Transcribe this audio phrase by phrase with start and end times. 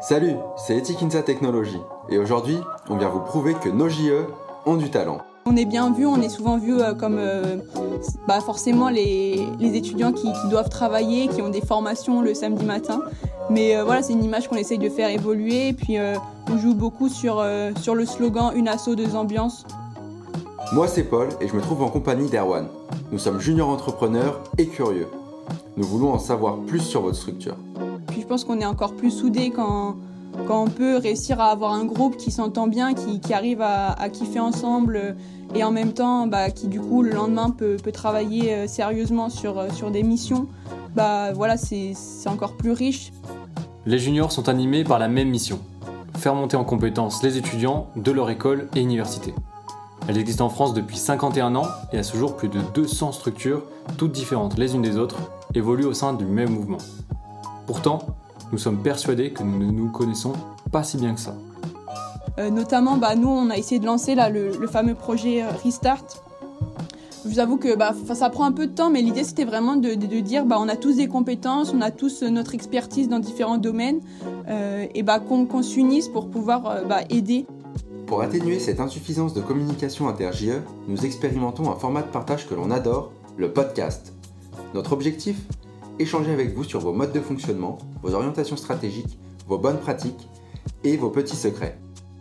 [0.00, 4.28] Salut, c'est Etikinsa Technologies et aujourd'hui, on vient vous prouver que nos JE
[4.64, 5.18] ont du talent.
[5.44, 7.56] On est bien vu, on est souvent vu euh, comme euh,
[8.28, 13.02] bah, forcément les, étudiants qui, doivent travailler, qui ont des formations le samedi matin.
[13.50, 15.68] Mais euh, voilà, c'est une image qu'on essaye de faire évoluer.
[15.68, 15.96] Et puis
[16.48, 17.44] on joue beaucoup sur,
[17.80, 19.66] sur le slogan Une asso, deux ambiances.
[20.72, 22.68] Moi, c'est Paul et je me trouve en compagnie d'Erwan.
[23.10, 25.08] Nous sommes juniors entrepreneurs et curieux.
[25.76, 27.56] Nous voulons en savoir plus sur votre structure.
[28.18, 29.96] Je pense qu'on est encore plus soudés quand,
[30.48, 35.16] on peut réussir à avoir un groupe qui s'entend bien, qui, arrive à, kiffer ensemble
[35.54, 39.58] et en même temps bah, qui du coup le lendemain peut, travailler euh, sérieusement sur,
[39.58, 40.46] euh, sur des missions.
[40.94, 41.94] Bah voilà, c'est
[42.26, 43.12] encore plus riche.
[43.86, 45.58] Les juniors sont animés par la même mission
[46.18, 49.32] faire monter en compétence les étudiants de leur école et université.
[50.08, 53.62] Elle existe en France depuis 51 ans et à ce jour plus de 200 structures,
[53.96, 55.16] toutes différentes les unes des autres,
[55.54, 56.78] évoluent au sein du même mouvement.
[57.68, 57.98] Pourtant,
[58.50, 60.32] nous sommes persuadés que nous ne nous connaissons
[60.72, 61.34] pas si bien que ça.
[62.38, 66.06] Euh, notamment, bah, nous, on a essayé de lancer là, le, fameux projet euh, Restart.
[67.24, 69.76] Je vous avoue que bah, ça prend un peu de temps, mais l'idée c'était vraiment
[69.76, 73.18] de, dire bah, on a tous des compétences, on a tous euh, notre expertise dans
[73.18, 74.00] différents domaines,
[74.94, 77.44] et bah, qu'on s'unisse pour pouvoir bah, aider
[78.06, 82.70] pour atténuer cette insuffisance de communication inter-JE, nous expérimentons un format de partage que l'on
[82.70, 84.14] adore, le podcast.
[84.72, 85.36] Notre objectif?
[85.98, 89.18] Échanger avec vous sur vos modes de fonctionnement, vos orientations stratégiques,
[89.48, 90.28] vos bonnes pratiques
[90.84, 91.76] et vos petits secrets.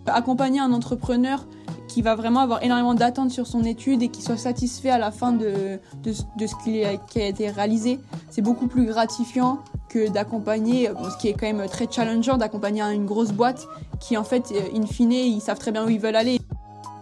[0.07, 1.45] Accompagner un entrepreneur
[1.87, 5.11] qui va vraiment avoir énormément d'attentes sur son étude et qui soit satisfait à la
[5.11, 10.09] fin de, de, ce qui a, qui a été réalisé, c'est beaucoup plus gratifiant que
[10.09, 13.67] d'accompagner, ce qui est quand même très challengeant, d'accompagner une grosse boîte
[13.99, 16.39] qui en fait, in fine, ils savent très bien où ils veulent aller.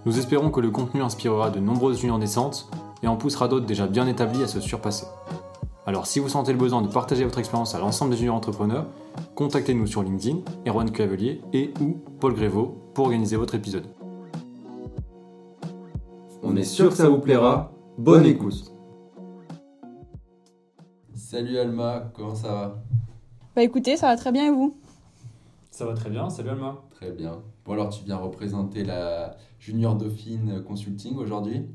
[0.05, 2.69] Nous espérons que le contenu inspirera de nombreuses juniors naissantes
[3.01, 5.05] et en poussera d'autres déjà bien établis à se surpasser.
[5.87, 8.87] Alors si vous sentez le besoin de partager votre expérience à l'ensemble des juniors entrepreneurs,
[9.35, 13.85] contactez-nous sur LinkedIn, Erwan Cavelier et ou Paul Grévaux pour organiser votre épisode.
[16.41, 17.71] On est sûr que ça vous plaira.
[17.99, 18.73] Bonne écoute.
[21.13, 22.83] Salut Alma, comment ça va?
[23.55, 24.75] Bah écoutez, ça va très bien et vous?
[25.69, 26.77] Ça va très bien, salut Alma.
[26.95, 27.43] Très bien.
[27.63, 31.67] Bon alors tu viens représenter la Junior Dauphine Consulting aujourd'hui?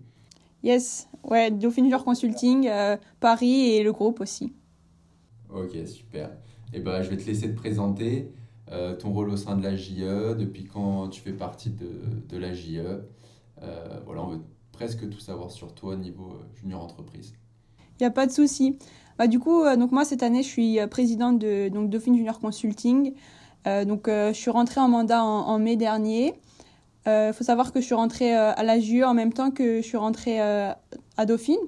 [0.64, 4.52] Yes, ouais, Dauphine Junior Consulting, euh, Paris et le groupe aussi.
[5.52, 6.28] Ok, super.
[6.72, 8.30] Et eh ben, je vais te laisser te présenter
[8.70, 11.90] euh, ton rôle au sein de la JE, depuis quand tu fais partie de,
[12.28, 12.78] de la JE.
[12.78, 14.40] Euh, voilà, on veut
[14.72, 17.34] presque tout savoir sur toi niveau junior entreprise.
[17.98, 18.78] Il n'y a pas de souci.
[19.18, 23.12] Bah, du coup, donc moi, cette année, je suis présidente de donc, Dauphine Junior Consulting.
[23.66, 26.32] Donc, je suis rentrée en mandat en, mai dernier.
[27.06, 29.86] Il faut savoir que je suis rentrée à la JE en même temps que je
[29.86, 30.38] suis rentrée
[31.16, 31.58] à Dauphine.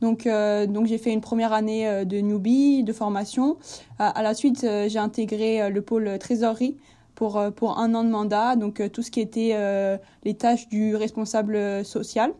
[0.00, 3.58] Donc, donc j'ai fait une première année de newbie, de formation.
[3.98, 6.78] à la suite, j'ai intégré le pôle trésorerie
[7.14, 9.54] pour, pour un an de mandat, donc tout ce qui était
[10.24, 12.32] les tâches du responsable social.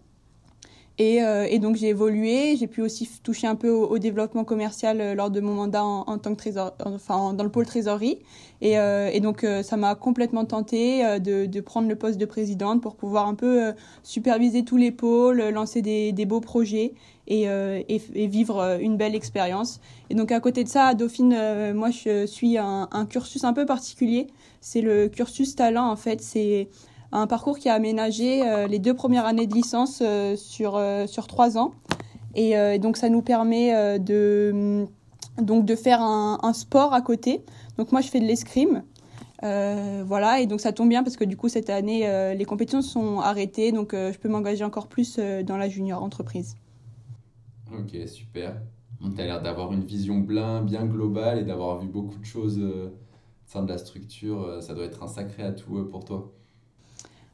[1.01, 5.15] Euh, et, donc j'ai évolué, j'ai pu aussi toucher un peu au, développement commercial euh,
[5.15, 8.19] lors de mon mandat en, tant que trésor, enfin dans le pôle trésorerie.
[8.61, 13.27] Et, euh, donc ça m'a complètement tenté de, prendre le poste de présidente pour pouvoir
[13.27, 13.73] un peu
[14.03, 16.95] superviser tous les pôles, lancer des, beaux projets
[17.27, 17.47] et,
[18.15, 19.81] vivre une belle expérience.
[20.11, 23.53] Et donc à côté de ça, à Dauphine, moi je suis un, un cursus un
[23.53, 24.27] peu particulier.
[24.61, 26.21] C'est le cursus talent en fait.
[26.21, 26.69] C'est
[27.13, 31.07] un parcours qui a aménagé euh, les deux premières années de licence euh, sur, euh,
[31.07, 31.73] sur trois ans.
[32.37, 34.87] Et donc ça nous permet de,
[35.41, 37.45] mm, donc de faire un, sport à côté.
[37.77, 38.85] Donc moi je fais de l'escrime.
[39.43, 42.07] voilà, et donc ça tombe bien parce que du coup cette année
[42.37, 46.55] les compétitions sont arrêtées, donc je peux m'engager encore plus dans la junior entreprise.
[47.77, 48.55] Ok, super.
[49.01, 52.61] Tu as l'air d'avoir une vision bien, bien globale et d'avoir vu beaucoup de choses
[52.61, 52.93] au
[53.45, 54.63] sein de la structure.
[54.63, 56.33] Ça doit être un sacré atout pour toi.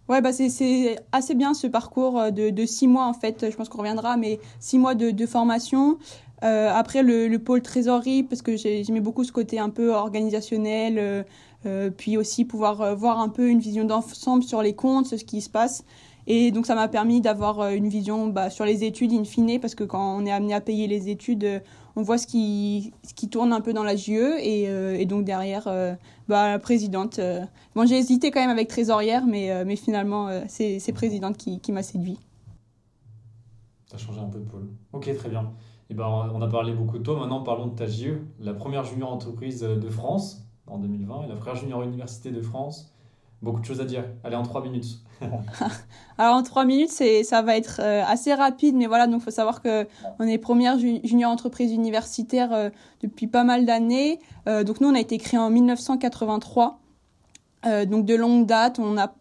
[0.08, 3.50] Ouais, bah c'est assez bien ce parcours euh, de, de, six mois en fait.
[3.50, 5.98] Je pense qu'on reviendra, mais six mois de, de formation.
[6.44, 10.98] Euh, après le, le, pôle trésorerie, parce que j'aimais beaucoup ce côté un peu organisationnel,
[10.98, 11.22] euh,
[11.64, 15.24] euh puis aussi pouvoir euh, voir un peu une vision d'ensemble sur les comptes, ce
[15.24, 15.84] qui se passe.
[16.26, 19.74] Et donc ça m'a permis d'avoir une vision bah, sur les études in fine, parce
[19.74, 21.62] que quand on est amené à payer les études,
[21.96, 25.06] on voit ce qui, ce qui tourne un peu dans la JE et, euh, et
[25.06, 25.94] donc derrière euh,
[26.28, 27.18] bah, la présidente.
[27.18, 27.40] Euh,
[27.74, 31.72] bon, j'ai hésité quand même avec trésorière, mais, mais finalement, c'est, c'est présidente qui, qui
[31.72, 32.18] m'a séduit.
[33.92, 34.68] as changé un peu de pôle.
[34.92, 35.42] Ok, très bien.
[35.88, 37.18] Et eh ben, on a parlé beaucoup de toi.
[37.18, 41.36] Maintenant, parlons de ta JE, la première junior entreprise de France en 2020 et la
[41.36, 42.92] première junior université de France
[43.42, 44.04] beaucoup de choses à dire.
[44.24, 45.00] Allez, en trois minutes.
[46.18, 49.24] Alors, en trois minutes, c'est, ça va être euh, assez rapide, mais voilà, donc il
[49.24, 49.86] faut savoir que
[50.18, 52.70] on est première junior entreprise universitaire euh,
[53.02, 54.18] depuis pas mal d'années.
[54.48, 56.80] Euh, donc, nous, on a été créé en 1983.
[57.86, 59.14] donc de longue date, on a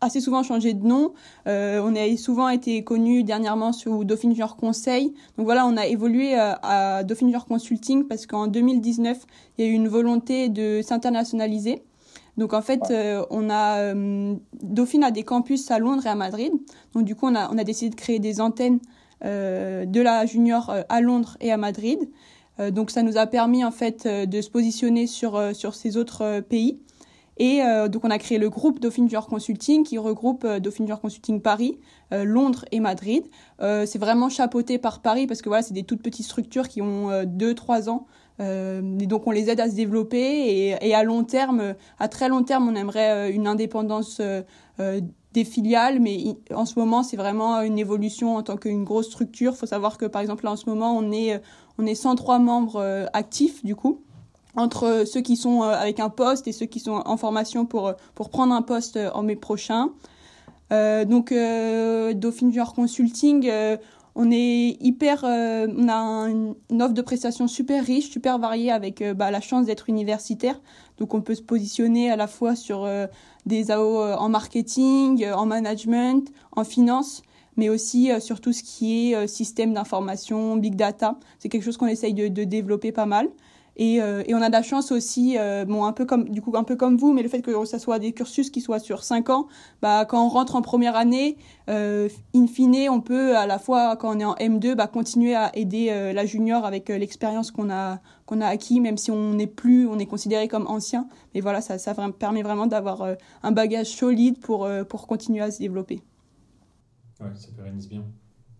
[0.00, 1.12] assez souvent changé de nom.
[1.46, 5.14] on a souvent été connu dernièrement sous Dauphine Junior Conseil.
[5.36, 9.18] Donc voilà, on a évolué à Dauphine Junior Consulting parce qu'en 2019,
[9.56, 11.84] il y a eu une volonté de s'internationaliser.
[12.36, 12.80] Donc en fait,
[13.30, 13.94] on a
[14.62, 16.52] Dauphine a des campus à Londres et à Madrid.
[16.94, 18.80] Donc du coup, on a, on a décidé de créer des antennes
[19.22, 22.08] de la junior à Londres et à Madrid.
[22.60, 25.74] Euh, donc ça nous a permis en fait euh, de se positionner sur, euh, sur
[25.74, 26.80] ces autres pays.
[27.38, 31.40] Et donc on a créé le groupe Dauphine Junior Consulting qui regroupe Dauphine Junior Consulting
[31.40, 31.78] Paris,
[32.12, 33.24] Londres et Madrid.
[33.58, 37.08] c'est vraiment chapeauté par Paris parce que voilà, c'est des toutes petites structures qui ont
[37.24, 38.06] 2-3 ans.
[38.42, 42.42] Et donc on les aide à se développer et, à long terme, à très long
[42.42, 44.20] terme, on aimerait une indépendance
[45.32, 49.52] des filiales, mais en ce moment, c'est vraiment une évolution en tant qu'une grosse structure.
[49.54, 51.40] Il faut savoir que, par exemple, là, en ce moment, on est,
[51.78, 54.00] on est 103 membres euh, actifs, du coup,
[54.56, 57.94] entre ceux qui sont euh, avec un poste et ceux qui sont en formation pour,
[58.14, 59.90] pour prendre un poste euh, en mai prochain.
[60.70, 61.34] donc,
[62.14, 63.50] Dauphine Junior Consulting,
[64.14, 69.30] on est hyper, on a une offre de prestations super riche, super variée avec bah,
[69.30, 70.60] la chance d'être universitaire.
[70.98, 72.86] Donc on peut se positionner à la fois sur
[73.46, 77.22] des AO euh, en marketing, euh, en management, en finance,
[77.56, 81.18] mais aussi euh, sur tout ce qui est système d'information, big data.
[81.38, 83.28] C'est quelque chose qu'on essaye de, de, développer pas mal.
[83.76, 85.36] Et, et, on a de la chance aussi,
[85.66, 87.78] bon, un peu comme, du coup, un peu comme vous, mais le fait que ça
[87.78, 89.46] soit des cursus qui soient sur 5 ans,
[89.80, 91.36] bah, quand on rentre en première année,
[91.68, 95.50] in fine, on peut à la fois, quand on est en M2, bah, continuer à
[95.56, 99.86] aider la junior avec l'expérience qu'on a, qu'on a acquis, même si on n'est plus,
[99.86, 101.06] on est considéré comme ancien.
[101.34, 105.42] Mais voilà, ça, ça permet vraiment d'avoir euh, un bagage solide pour, euh, pour continuer
[105.42, 106.02] à se développer.
[107.20, 108.04] Ouais, ça pérennise bien.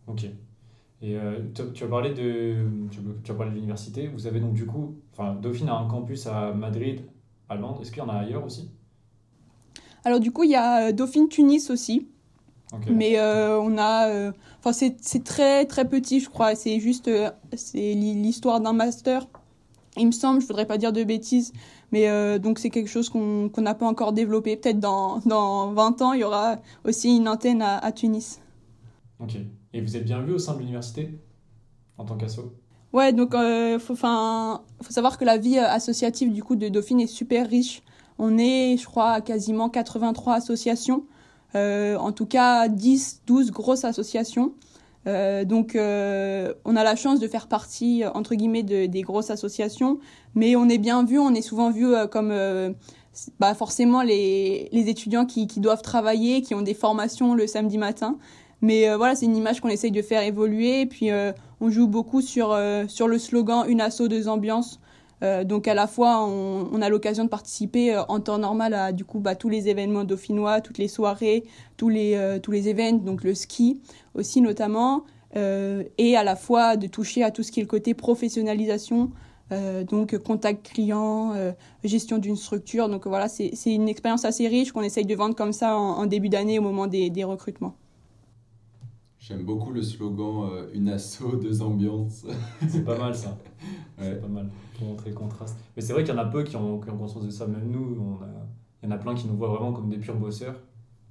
[0.07, 0.27] Ok.
[1.03, 1.41] Et euh,
[1.75, 4.07] tu, as parlé de, tu, as parlé de l'université.
[4.07, 7.03] Vous avez donc du coup, enfin, Dauphine a un campus à Madrid,
[7.49, 7.81] à Londres.
[7.83, 8.71] Est-ce qu'il y en a ailleurs aussi?
[10.05, 12.09] Alors du coup, il y a Dauphine Tunis aussi.
[12.89, 16.55] Mais on a, enfin c'est très très petit, je crois.
[16.55, 17.11] C'est juste,
[17.55, 19.27] c'est l'histoire d'un master
[19.97, 21.53] il me semble, je voudrais pas dire de bêtises,
[21.91, 24.57] mais euh, donc c'est quelque chose qu'on n'a pas encore développé.
[24.57, 28.41] Peut-être dans, dans 20 ans, il y aura aussi une antenne à, Tunis.
[29.21, 29.37] Ok.
[29.75, 31.19] Et vous êtes bien vu au sein de l'université
[31.99, 32.53] en tant qu'asso
[32.93, 36.69] Ouais, donc il euh, faut, faut savoir que la vie euh, associative du coup de
[36.69, 37.83] Dauphine est super riche.
[38.19, 41.05] On est, je crois, à quasiment 83 associations.
[41.55, 44.53] en tout cas, 10, 12 grosses associations.
[45.07, 49.31] Euh, donc, euh, on a la chance de faire partie, entre guillemets, de, des grosses
[49.31, 49.99] associations,
[50.35, 52.33] mais on est bien vu, on est souvent vu euh, comme
[53.41, 57.79] bah, forcément les, les étudiants qui, qui, doivent travailler, qui ont des formations le samedi
[57.79, 58.19] matin.
[58.63, 60.87] Mais voilà, c'est une image qu'on essaye de faire évoluer.
[60.87, 61.11] Puis,
[61.61, 62.57] on joue beaucoup sur,
[62.89, 64.81] sur le slogan Une asso, deux ambiances.
[65.23, 69.05] Euh, donc à la fois, on, a l'occasion de participer en temps normal à du
[69.05, 71.45] coup bah, tous les événements dauphinois, toutes les soirées,
[71.77, 73.81] tous les tous les événements, donc le ski
[74.15, 75.05] aussi notamment,
[75.37, 79.11] euh, et à la fois de toucher à tout ce qui est le côté professionnalisation,
[79.51, 81.53] euh, donc contact client, euh,
[81.85, 82.89] gestion d'une structure.
[82.89, 86.29] Donc voilà, c'est une expérience assez riche qu'on essaye de vendre comme ça en, début
[86.29, 87.75] d'année au moment des recrutements.
[89.23, 92.27] J'aime beaucoup le slogan une asso, deux ambiances.
[92.69, 93.39] C'est pas mal ça.
[93.99, 95.57] C'est pas mal pour montrer le contraste.
[95.77, 97.47] Mais c'est vrai qu'il y en a peu qui ont, qui ont conscience de ça.
[97.47, 98.27] Même nous, on a,
[98.83, 100.57] il y en a plein qui nous voient vraiment comme des purs bosseurs.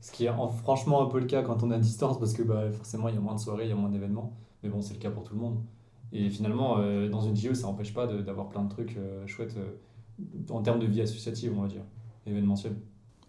[0.01, 2.43] Ce qui est franchement un peu le cas quand on est à distance parce que
[2.43, 4.35] bah, forcément il y a moins de soirées, il y a moins d'événements.
[4.61, 5.61] Mais bon, c'est le cas pour tout le monde.
[6.11, 9.55] Et finalement, euh, dans une JO, ça n'empêche pas d'avoir plein de trucs euh, chouettes
[9.55, 11.83] euh, en termes de vie associative, on va dire,
[12.25, 12.75] événementielle.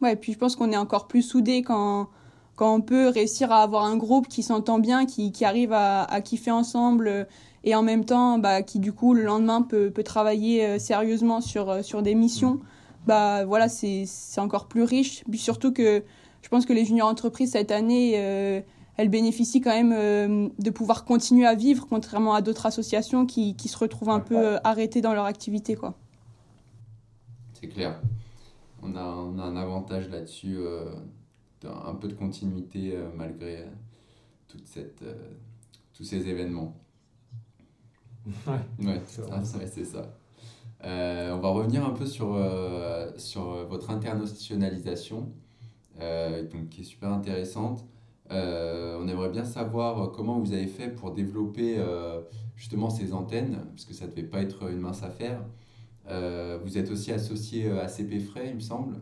[0.00, 2.08] Ouais, et puis je pense qu'on est encore plus soudés quand,
[2.56, 6.04] quand on peut réussir à avoir un groupe qui s'entend bien, qui, qui arrive à,
[6.04, 7.26] à, kiffer ensemble
[7.64, 11.84] et en même temps bah, qui du coup le lendemain peut, peut travailler sérieusement sur,
[11.84, 12.60] sur des missions.
[13.06, 14.06] Bah voilà, c'est
[14.38, 15.24] encore plus riche.
[15.28, 16.04] Puis surtout que
[16.42, 18.60] je pense que les juniors entreprises cette année, euh,
[18.96, 23.56] elles bénéficient quand même euh, de pouvoir continuer à vivre, contrairement à d'autres associations qui,
[23.56, 25.76] qui, se retrouvent un peu euh, arrêtées dans leur activité.
[25.76, 25.94] Quoi.
[27.54, 28.00] C'est clair.
[28.82, 30.58] On a, on a, un avantage là-dessus,
[31.64, 33.64] un peu de continuité malgré
[34.48, 35.04] toute cette,
[35.94, 36.76] tous ces événements.
[38.46, 40.14] Ouais, ouais c'est ça.
[40.82, 42.38] on va revenir un peu sur,
[43.16, 45.32] sur votre internationalisation.
[46.00, 47.84] Euh, donc, qui est super intéressante.
[48.30, 52.22] Euh, on aimerait bien savoir comment vous avez fait pour développer euh,
[52.56, 55.44] justement ces antennes, parce que ça ne devait pas être une mince affaire.
[56.64, 58.96] vous êtes aussi associé à CP Frais, il me semble.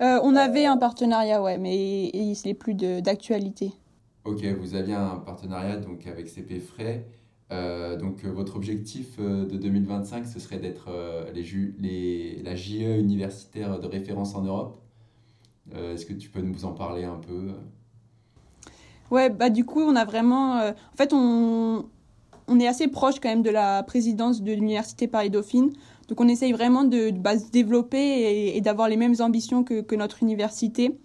[0.00, 3.72] On avait un partenariat, ouais, mais il n'est plus d'actualité.
[4.24, 7.06] Ok, vous aviez un partenariat donc avec CP Frais.
[7.50, 10.90] donc votre objectif de 2025, ce serait d'être
[11.34, 11.44] les,
[11.78, 14.80] les, la JE universitaire de référence en Europe.
[15.74, 17.52] Est-ce que tu peux nous en parler un peu?
[19.10, 20.58] Ouais, bah du coup, on a vraiment.
[20.58, 21.86] en fait, on,
[22.48, 25.70] on est assez proche quand même de la présidence de l'université Paris-Dauphine.
[26.08, 30.22] Donc on essaye vraiment de, bah, se développer et, d'avoir les mêmes ambitions que, notre
[30.22, 30.98] université.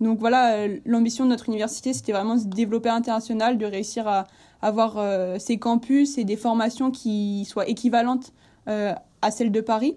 [0.00, 4.06] Donc voilà, euh, l'ambition de notre université, c'était vraiment de se développer international, de réussir
[4.06, 4.26] à
[4.60, 8.32] avoir euh, ces campus et des formations qui soient équivalentes
[8.68, 9.96] euh, à celles de Paris.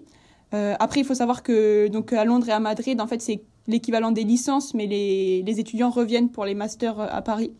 [0.52, 4.12] après, il faut savoir que donc à Londres et à Madrid, en fait, c'est l'équivalent
[4.12, 7.52] des licences, mais les, étudiants reviennent pour les masters à Paris.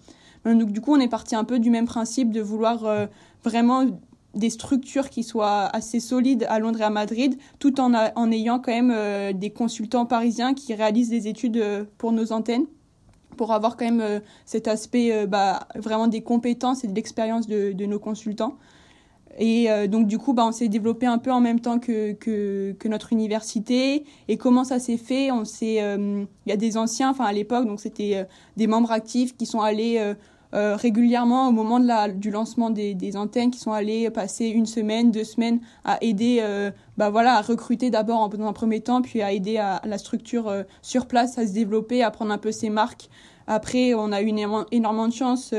[0.44, 3.08] Donc du coup, on est parti un peu du même principe de vouloir
[3.44, 3.86] vraiment
[4.34, 8.58] des structures qui soient assez solides à Londres et à Madrid, tout en, en ayant
[8.58, 12.66] quand même euh, des consultants parisiens qui réalisent des études euh, pour nos antennes,
[13.36, 17.72] pour avoir quand même euh, cet aspect bah, vraiment des compétences et de l'expérience de,
[17.72, 18.56] de, nos consultants.
[19.38, 22.86] Et donc du coup, bah, on s'est développé un peu en même temps que, que,
[22.86, 24.04] notre université.
[24.28, 25.30] Et comment ça s'est fait?
[25.30, 28.26] On il y a des anciens, enfin à l'époque, donc c'était
[28.58, 30.14] des membres actifs qui sont allés
[30.54, 31.80] euh, régulièrement au moment
[32.14, 36.70] du lancement des, antennes qui sont allés passer une semaine, deux semaines à aider, euh,
[36.98, 40.48] bah voilà, à recruter d'abord dans un premier temps, puis à aider à, la structure
[40.48, 43.08] euh, sur place à se développer, à prendre un peu ses marques.
[43.46, 44.28] Après, on a eu
[44.70, 45.54] énormément de chance,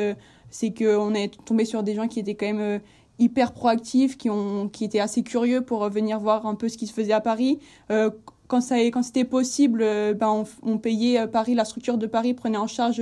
[0.50, 2.80] c'est qu'on est tombé sur des gens qui étaient quand même
[3.20, 6.88] hyper proactifs, qui, ont, qui étaient assez curieux pour venir voir un peu ce qui
[6.88, 7.60] se faisait à Paris.
[8.48, 9.80] quand, ça, quand c'était possible,
[10.16, 13.02] ben on, payait Paris, la structure de Paris prenait en charge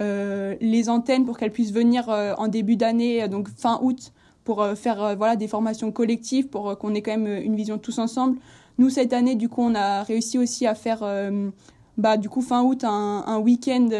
[0.00, 4.12] les antennes pour qu'elles puissent venir euh, en début d'année, euh, donc fin août,
[4.44, 8.38] pour faire voilà des formations collectives, pour qu'on ait quand même une vision tous ensemble.
[8.78, 11.04] Nous cette année, du coup, on a réussi aussi à faire,
[11.98, 13.90] bah du coup fin août un, week-end.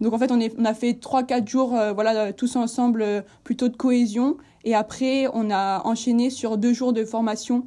[0.00, 4.36] donc en fait, on, a fait trois quatre jours, voilà, tous ensemble, plutôt de cohésion.
[4.62, 7.66] Et après, on a enchaîné sur deux jours de formation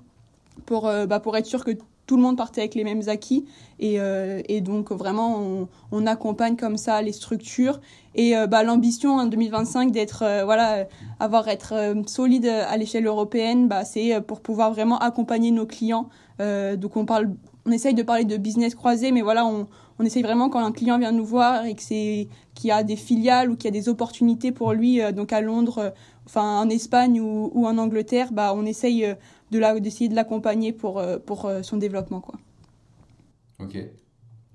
[0.65, 1.71] pour, bah, pour être sûr que
[2.05, 3.45] tout le monde partait avec les mêmes acquis.
[3.79, 7.79] Et, euh, et donc vraiment on, on, accompagne comme ça les structures.
[8.15, 10.85] Et euh, bah, l'ambition en 2025 d'être euh, voilà
[11.19, 16.09] avoir être solide à l'échelle européenne bah, c'est pour pouvoir vraiment accompagner nos clients.
[16.39, 17.31] Donc on parle
[17.65, 19.67] on essaye de parler de business croisé mais voilà on,
[19.97, 22.83] on essaye vraiment quand un client vient nous voir et que c'est qu'il y a
[22.83, 25.93] des filiales ou qu'il y a des opportunités pour lui donc à Londres
[26.25, 29.15] enfin en Espagne ou, ou en Angleterre bah on essaye
[29.53, 32.21] de d'essayer de l'accompagner pour, euh, pour euh, son développement.
[32.21, 32.35] Quoi.
[33.59, 33.77] Ok.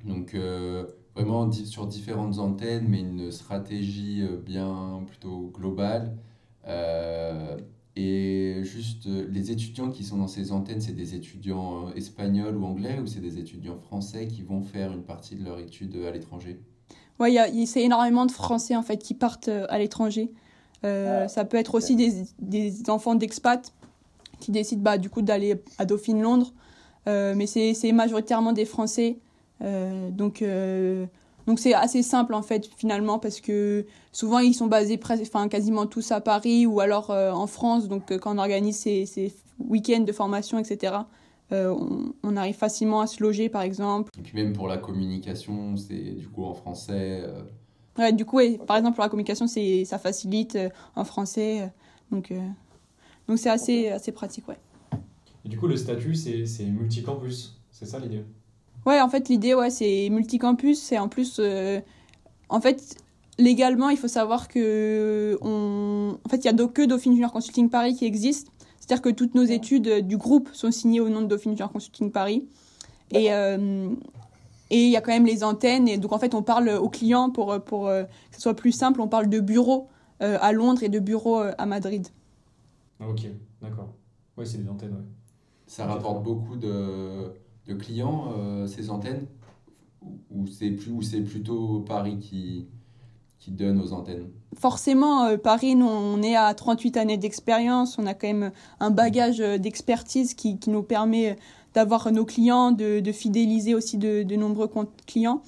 [0.04, 6.16] Donc, euh, vraiment sur différentes antennes, mais une stratégie bien plutôt globale.
[7.96, 13.00] et juste, les étudiants qui sont dans ces antennes, c'est des étudiants espagnols ou anglais
[13.02, 16.60] ou c'est des étudiants français qui vont faire une partie de leur étude à l'étranger?
[17.18, 17.36] Oui,
[17.66, 20.30] c'est énormément de Français en fait qui partent à l'étranger.
[20.82, 23.72] ça peut être aussi des, des enfants d'expats
[24.40, 26.52] qui décident bah, du coup d'aller à Dauphine Londres.
[27.08, 29.18] Euh, mais c'est majoritairement des Français.
[29.62, 31.06] Euh, donc euh,
[31.46, 35.48] donc c'est assez simple en fait finalement parce que souvent ils sont basés presque, enfin
[35.48, 37.88] quasiment tous à Paris ou alors en France.
[37.88, 40.94] Donc quand on organise ces, ces week-ends de formation, etc.
[41.50, 44.12] On, on, arrive facilement à se loger par exemple.
[44.18, 47.24] Et puis même pour la communication, c'est du coup en français.
[47.96, 50.58] Ouais, du coup, par exemple pour la communication, c'est ça facilite
[50.94, 51.72] en français.
[52.12, 52.34] donc
[53.28, 54.58] donc c'est assez, assez pratique, ouais.
[55.44, 58.24] Et du coup, le statut, c'est multicampus, c'est ça l'idée?
[58.86, 60.80] Ouais, en fait, l'idée, ouais, c'est multicampus.
[60.80, 61.80] C'est en plus, euh,
[62.48, 62.96] en fait,
[63.38, 66.18] légalement, il faut savoir que, on...
[66.24, 68.48] en fait, il y a que Dauphine Junior Consulting Paris qui existe.
[68.80, 72.10] C'est-à-dire que toutes nos études du groupe sont signées au nom de Dauphine Junior Consulting
[72.10, 72.46] Paris.
[73.10, 73.90] Et, euh,
[74.70, 75.86] et il y a quand même les antennes.
[75.86, 78.72] Et donc, en fait, on parle aux clients pour, pour euh, que ce soit plus
[78.72, 79.00] simple.
[79.00, 79.88] On parle de bureaux
[80.20, 82.08] à Londres et de bureaux à Madrid.
[83.00, 83.26] Ah, ok,
[83.60, 83.94] d'accord.
[84.36, 85.04] Oui, c'est des antennes, ouais.
[85.66, 87.32] Ça rapporte beaucoup de,
[87.66, 89.26] de clients, euh, ces antennes?
[90.30, 92.68] Ou c'est plus, plutôt Paris qui,
[93.38, 94.30] qui donne aux antennes?
[94.54, 97.98] Forcément, euh, Paris, nous, on est à 38 années d'expérience.
[97.98, 101.36] On a quand même un bagage euh, d'expertise qui, qui, nous permet
[101.74, 104.70] d'avoir nos clients, de, de fidéliser aussi de, de nombreux
[105.06, 105.42] clients.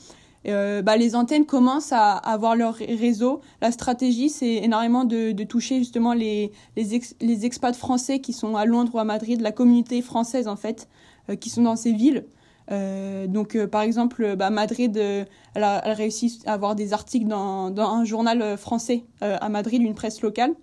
[0.47, 3.41] Euh, bah, les antennes commencent à, avoir leur réseau.
[3.61, 8.65] La stratégie, c'est énormément de, toucher justement les, les, les, expats français qui sont à
[8.65, 10.89] Londres ou à Madrid, la communauté française en fait,
[11.29, 12.27] euh, qui sont dans ces villes.
[12.71, 18.57] Euh, donc, par exemple, bah, Madrid, elle a, à avoir des articles dans un journal
[18.57, 20.55] français à Madrid, une presse locale.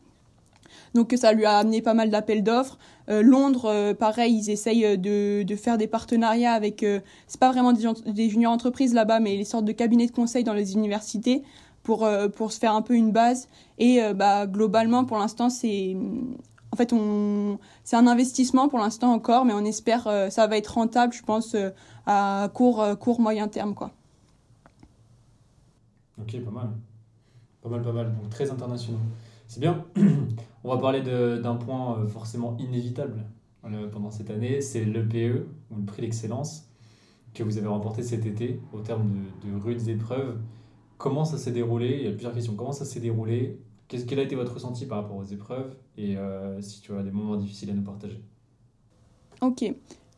[0.97, 2.79] Donc ça lui a amené pas mal d'appels d'offres.
[3.07, 6.83] Euh, Londres, euh, pareil, ils essayent euh, de, faire des partenariats avec,
[7.27, 10.55] c'est pas vraiment des, juniors entreprises là-bas, mais les sortes de cabinets de conseil dans
[10.55, 11.43] les universités
[11.83, 13.47] pour, pour se faire un peu une base.
[13.77, 15.95] Et bah, globalement, pour l'instant, c'est...
[16.71, 16.93] En fait,
[17.83, 21.55] c'est un investissement pour l'instant encore, mais on espère ça va être rentable, je pense,
[22.07, 23.73] à court, court moyen terme.
[23.73, 23.91] Quoi.
[26.19, 26.69] Ok, pas mal.
[27.61, 28.15] Pas mal, pas mal.
[28.15, 28.99] Donc très internationaux.
[29.47, 29.85] C'est bien.
[30.63, 33.23] On va parler d'un point euh, forcément inévitable
[33.65, 36.69] euh, pendant cette année, c'est l'EPE, ou le prix d'excellence,
[37.33, 39.09] que vous avez remporté cet été au terme
[39.43, 40.37] de, de rudes épreuves.
[40.97, 41.97] Comment ça s'est déroulé?
[41.99, 42.55] Il y a plusieurs questions.
[42.55, 43.59] Comment ça s'est déroulé?
[43.87, 45.75] Qu'est-ce Quel a été votre ressenti par rapport aux épreuves?
[45.97, 48.21] Et euh, si tu as des moments difficiles à nous partager
[49.41, 49.63] Ok.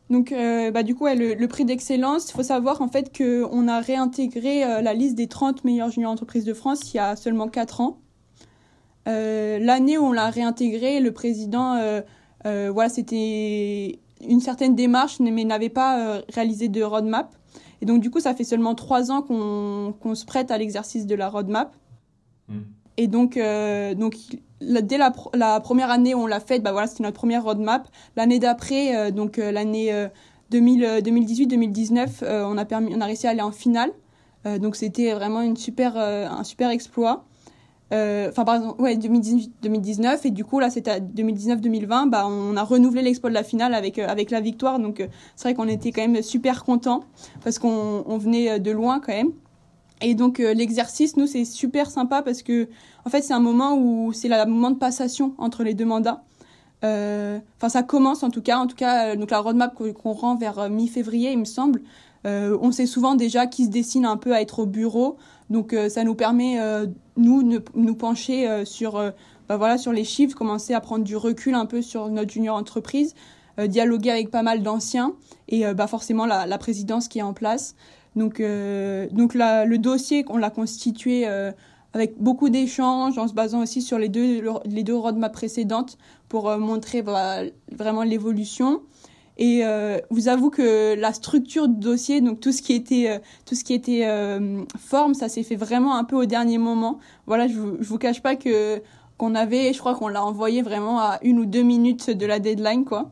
[0.08, 4.82] Donc, bah, du coup, le, prix d'excellence, il faut savoir en fait qu'on a réintégré
[4.82, 8.00] la liste des 30 meilleures juniors entreprises de France il y a seulement 4 ans.
[9.10, 11.80] L'année où on l'a réintégré, le président,
[12.44, 17.34] voilà, c'était une certaine démarche, mais n'avait pas réalisé de roadmap.
[17.82, 21.14] Et donc, du coup, ça fait seulement 3 ans qu'on se prête à l'exercice de
[21.14, 21.74] la roadmap.
[22.48, 22.60] Hmm.
[22.96, 24.14] Et donc, euh, donc
[24.60, 27.88] dès la, la, première année où on l'a faite, bah voilà, c'était notre première roadmap.
[28.16, 29.90] L'année d'après, euh, donc euh, l'année
[30.52, 33.90] 2018-2019, on a permis, on a réussi à aller en finale.
[34.44, 37.24] donc c'était vraiment une super, un super exploit.
[37.92, 43.02] Enfin, par exemple, ouais, 2018-2019 et du coup là, c'était 2019-2020, bah on a renouvelé
[43.02, 44.78] l'exploit de la finale avec avec la victoire.
[44.78, 47.02] Donc c'est vrai qu'on était quand même super content
[47.42, 49.32] parce qu'on on venait de loin quand même.
[50.00, 52.68] Et donc euh, l'exercice, nous, c'est super sympa parce que,
[53.04, 56.22] en fait, c'est un moment où c'est le moment de passation entre les deux mandats.
[56.82, 58.58] Euh, enfin, ça commence en tout cas.
[58.58, 61.82] En tout cas, euh, donc la roadmap qu'on rend vers mi-février, il me semble.
[62.24, 65.16] on sait souvent déjà qui se dessine un peu à être au bureau.
[65.50, 66.58] Donc ça nous permet,
[67.16, 68.92] nous, de nous pencher sur,
[69.48, 72.56] bah, voilà, sur les chiffres, commencer à prendre du recul un peu sur notre junior
[72.56, 73.14] entreprise,
[73.58, 75.14] dialoguer avec pas mal d'anciens
[75.48, 77.74] et bah, forcément la, la présidence qui est en place.
[78.16, 81.52] Donc, euh, donc le dossier, on l'a constitué euh,
[81.92, 86.48] avec beaucoup d'échanges, en se basant aussi sur les deux, les deux roadmaps précédentes pour
[86.48, 87.42] euh, montrer bah,
[87.72, 88.82] vraiment l'évolution.
[89.42, 89.62] Et
[90.10, 93.72] vous avoue que la structure du dossier, donc tout ce qui était, tout ce qui
[93.72, 94.06] était
[94.78, 96.98] forme, ça s'est fait vraiment un peu au dernier moment.
[97.26, 98.82] Voilà, je vous, je vous cache pas que
[99.16, 102.38] qu'on avait, je crois qu'on l'a envoyé vraiment à une ou deux minutes de la
[102.38, 103.10] deadline, quoi.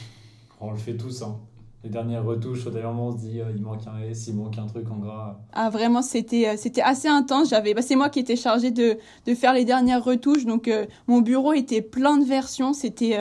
[0.60, 1.38] On le fait tous, hein
[1.86, 4.34] les dernières retouches, au dernier moment, on se dit, euh, il manque un S, il
[4.34, 5.38] manque un truc en gras.
[5.52, 7.50] Ah, vraiment, c'était, euh, c'était assez intense.
[7.50, 10.46] J'avais, bah, c'est moi qui étais chargée de, de faire les dernières retouches.
[10.46, 12.72] Donc, euh, mon bureau était plein de versions.
[12.72, 13.16] C'était,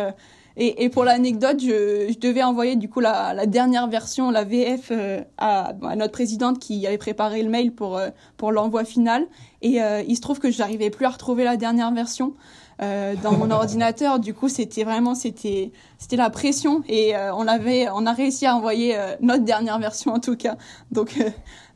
[0.57, 4.43] et, et, pour l'anecdote, je, je, devais envoyer du coup la, la dernière version, la
[4.43, 4.91] VF,
[5.37, 7.99] à, à, notre présidente qui avait préparé le mail pour,
[8.37, 9.25] pour l'envoi final.
[9.61, 12.33] Et il se trouve que je n'arrivais plus à retrouver la dernière version.
[12.81, 14.19] Euh, dans mon ordinateur.
[14.19, 18.45] Du coup, c'était vraiment c'était c'était la pression et euh, on avait on a réussi
[18.45, 20.57] à envoyer euh, notre dernière version en tout cas.
[20.91, 21.17] Donc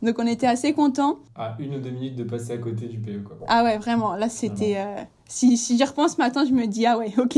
[0.02, 1.20] donc on était assez contents.
[1.36, 3.38] À une ou deux minutes de passer à côté du PE quoi.
[3.48, 4.16] Ah ouais, vraiment.
[4.16, 4.78] Là, c'était
[5.30, 7.38] si si j'y repense ce matin, je me dis ah ouais, ok.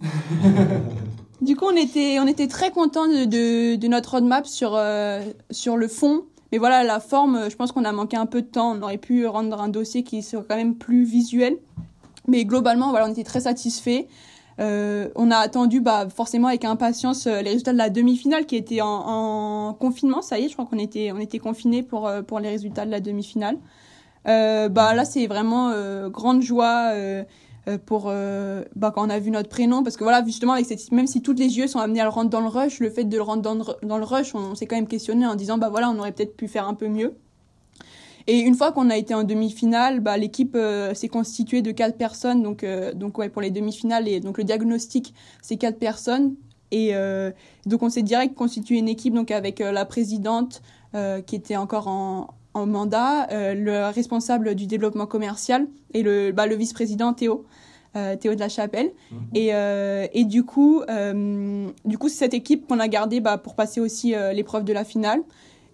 [1.40, 4.80] du coup, on était on était très contents de, de, de notre roadmap sur
[5.50, 6.22] sur le fond.
[6.52, 8.76] Mais voilà, la forme, je pense qu'on a manqué un peu de temps.
[8.76, 11.58] On aurait pu rendre un dossier qui soit quand même plus visuel.
[12.26, 14.06] Mais globalement, voilà, on était très satisfaits.
[14.60, 18.56] Euh, on a attendu bah, forcément avec impatience euh, les résultats de la demi-finale qui
[18.56, 20.22] était en, confinement.
[20.22, 22.84] Ça y est, je crois qu'on était, on était confinés pour, euh, pour les résultats
[22.84, 23.56] de la demi-finale.
[24.28, 25.72] Euh, bah, là, c'est vraiment
[26.08, 26.92] grande joie
[27.86, 28.12] pour
[28.76, 29.82] bah, quand on a vu notre prénom.
[29.82, 32.10] Parce que voilà, justement, avec cette, même si toutes les yeux sont amenés à le
[32.10, 34.76] rendre dans le rush, le fait de le rendre dans le, rush, on, s'est quand
[34.76, 37.14] même questionné en disant bah voilà, on aurait peut-être pu faire un peu mieux.
[38.26, 41.96] Et une fois qu'on a été en demi-finale, bah, l'équipe euh, s'est constituée de quatre
[41.96, 42.42] personnes.
[42.42, 46.36] Donc, euh, donc ouais, pour les demi-finales, et donc le diagnostic, c'est quatre personnes.
[46.70, 47.32] Et euh,
[47.66, 50.62] donc on s'est direct constitué une équipe donc avec la présidente
[51.26, 56.56] qui était encore en, en mandat, le responsable du développement commercial et le, bah, le
[56.56, 57.44] vice-président Théo.
[58.20, 58.92] Théo de la Chapelle.
[59.10, 59.18] Mhm.
[59.34, 59.50] Et,
[60.12, 60.82] et du coup,
[61.84, 64.84] du coup, c'est cette équipe qu'on a gardée bah, pour passer aussi l'épreuve de la
[64.84, 65.22] finale.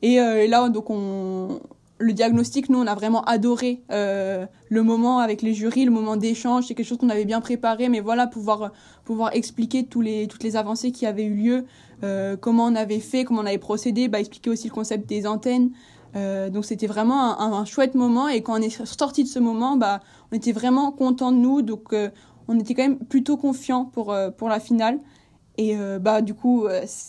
[0.01, 1.61] Et là, donc, on,
[1.99, 6.17] le diagnostic, nous, on a vraiment adoré euh, le moment avec les jurys, le moment
[6.17, 6.67] d'échange.
[6.67, 8.73] C'est quelque chose qu'on avait bien préparé, mais voilà, pouvoir
[9.05, 11.65] pouvoir expliquer tous les toutes les avancées qui avaient eu lieu,
[12.03, 15.27] euh, comment on avait fait, comment on avait procédé, bah, expliquer aussi le concept des
[15.27, 15.71] antennes.
[16.17, 19.39] Euh, donc c'était vraiment un, un, chouette moment et quand on est sorti de ce
[19.39, 20.01] moment, bah,
[20.33, 21.63] on était vraiment content de nous.
[21.63, 22.11] Donc euh,
[22.49, 24.99] on était quand même plutôt confiant pour euh, pour la finale.
[25.59, 26.67] Et bah du coup,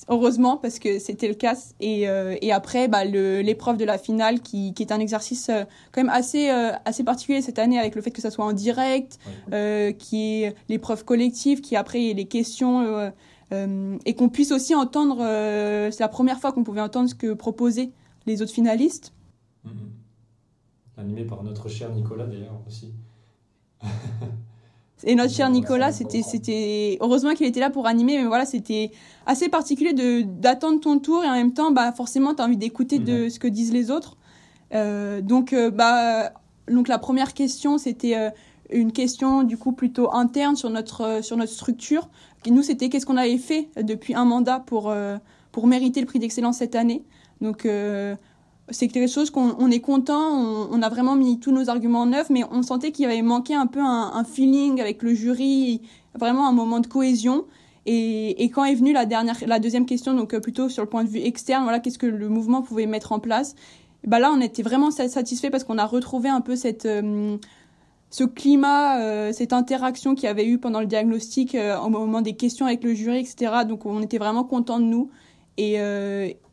[0.08, 1.58] heureusement parce que c'était le cas.
[1.82, 5.52] Et, et après, bah, l'épreuve de la finale qui, qui est un exercice
[5.91, 6.48] quand même assez
[6.86, 9.20] assez particulier cette année avec le fait que ça soit en direct,
[10.00, 13.12] qui est l'épreuve collective, qui après les questions
[13.52, 15.17] et qu'on puisse aussi entendre.
[15.91, 17.91] C'est la première fois qu'on pouvait entendre ce que proposaient
[18.28, 19.13] les autres finalistes.
[19.66, 21.00] Mm-hmm.
[21.00, 22.94] Animé par notre cher Nicolas d'ailleurs aussi.
[25.04, 28.92] Et notre cher Nicolas, c'était, c'était, heureusement qu'il était là pour animer, mais voilà, c'était
[29.28, 32.98] assez particulier de, d'attendre ton tour et en même temps, bah, forcément, t'as envie d'écouter
[32.98, 34.18] de ce que disent les autres.
[34.74, 36.34] Euh, donc, euh, bah,
[36.68, 38.32] donc la première question, c'était
[38.72, 42.10] une question du coup plutôt interne sur notre sur notre structure.
[42.46, 44.94] Et nous, c'était qu'est-ce qu'on avait fait depuis un mandat pour
[45.52, 47.06] pour mériter le prix d'excellence cette année.
[47.41, 47.65] Donc
[48.69, 52.13] c'est quelque chose qu'on on est content, on, a vraiment mis tous nos arguments en
[52.13, 55.82] œuvre, mais on sentait qu'il avait manqué un peu un, feeling avec le jury,
[56.15, 57.45] vraiment un moment de cohésion.
[57.86, 60.89] Et, et, quand est venue la dernière, la deuxième question, donc euh, plutôt sur le
[60.89, 63.56] point de vue externe, voilà, qu'est-ce que le mouvement pouvait mettre en place?
[64.06, 67.38] Bah là, on était vraiment satisfait parce qu'on a retrouvé un peu cette euh,
[68.10, 72.36] ce climat, euh, cette interaction qu'il y avait eu pendant le diagnostic, au moment des
[72.36, 73.63] questions avec le jury, etc.
[73.65, 75.10] Donc on était vraiment content de nous.
[75.58, 75.78] Et,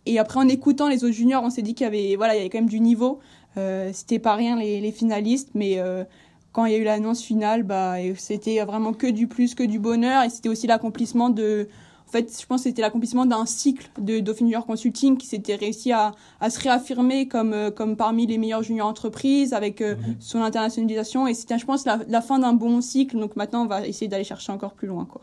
[0.07, 2.39] et après, en écoutant les autres juniors, on s'est dit qu'il y avait, voilà, il
[2.39, 3.21] y avait quand même du niveau.
[3.57, 6.05] Euh, c'était pas rien les, les finalistes, mais euh,
[6.53, 9.79] quand il y a eu l'annonce finale, bah, c'était vraiment que du plus, que du
[9.79, 10.23] bonheur.
[10.23, 11.69] Et c'était aussi l'accomplissement de.
[12.07, 15.57] En fait, je pense que c'était l'accomplissement d'un cycle de Dauphine Junior Consulting qui s'était
[15.57, 19.97] réussi à, à, se réaffirmer comme, euh, comme parmi les meilleures juniors entreprises avec euh,
[19.97, 20.17] mhm.
[20.21, 21.27] son internationalisation.
[21.27, 23.19] Et c'était, je pense, la, la fin d'un bon cycle.
[23.19, 25.07] Donc maintenant, on va essayer d'aller chercher encore plus loin.
[25.07, 25.23] Quoi.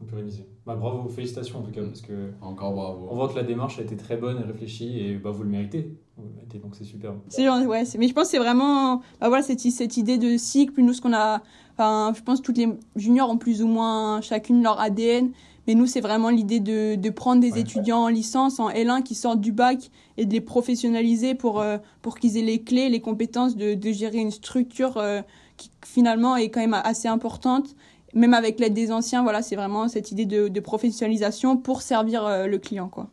[0.00, 0.46] On peut réviser.
[0.66, 2.32] Bah, bravo, félicitations en tout cas, parce que.
[2.42, 3.06] Encore bravo.
[3.08, 5.48] On voit que la démarche a été très bonne et réfléchie, et bah, vous le
[5.48, 5.96] méritez.
[6.16, 7.12] Vous le méritez, donc c'est super.
[7.28, 8.96] C'est ouais, mais je pense que c'est vraiment.
[9.20, 11.40] Bah, voilà, cette, cette idée de cycle, plus nous, ce qu'on a.
[11.74, 15.30] Enfin, je pense que toutes les juniors ont plus ou moins chacune leur ADN,
[15.68, 19.14] mais nous, c'est vraiment l'idée de, de prendre des étudiants en licence, en L1 qui
[19.14, 23.00] sortent du bac et de les professionnaliser pour, euh, pour qu'ils aient les clés, les
[23.00, 25.20] compétences de, de gérer une structure euh,
[25.56, 27.76] qui finalement est quand même assez importante
[28.16, 32.46] même avec l'aide des anciens, voilà, c'est vraiment cette idée de, professionnalisation pour servir euh,
[32.46, 33.10] le client, quoi.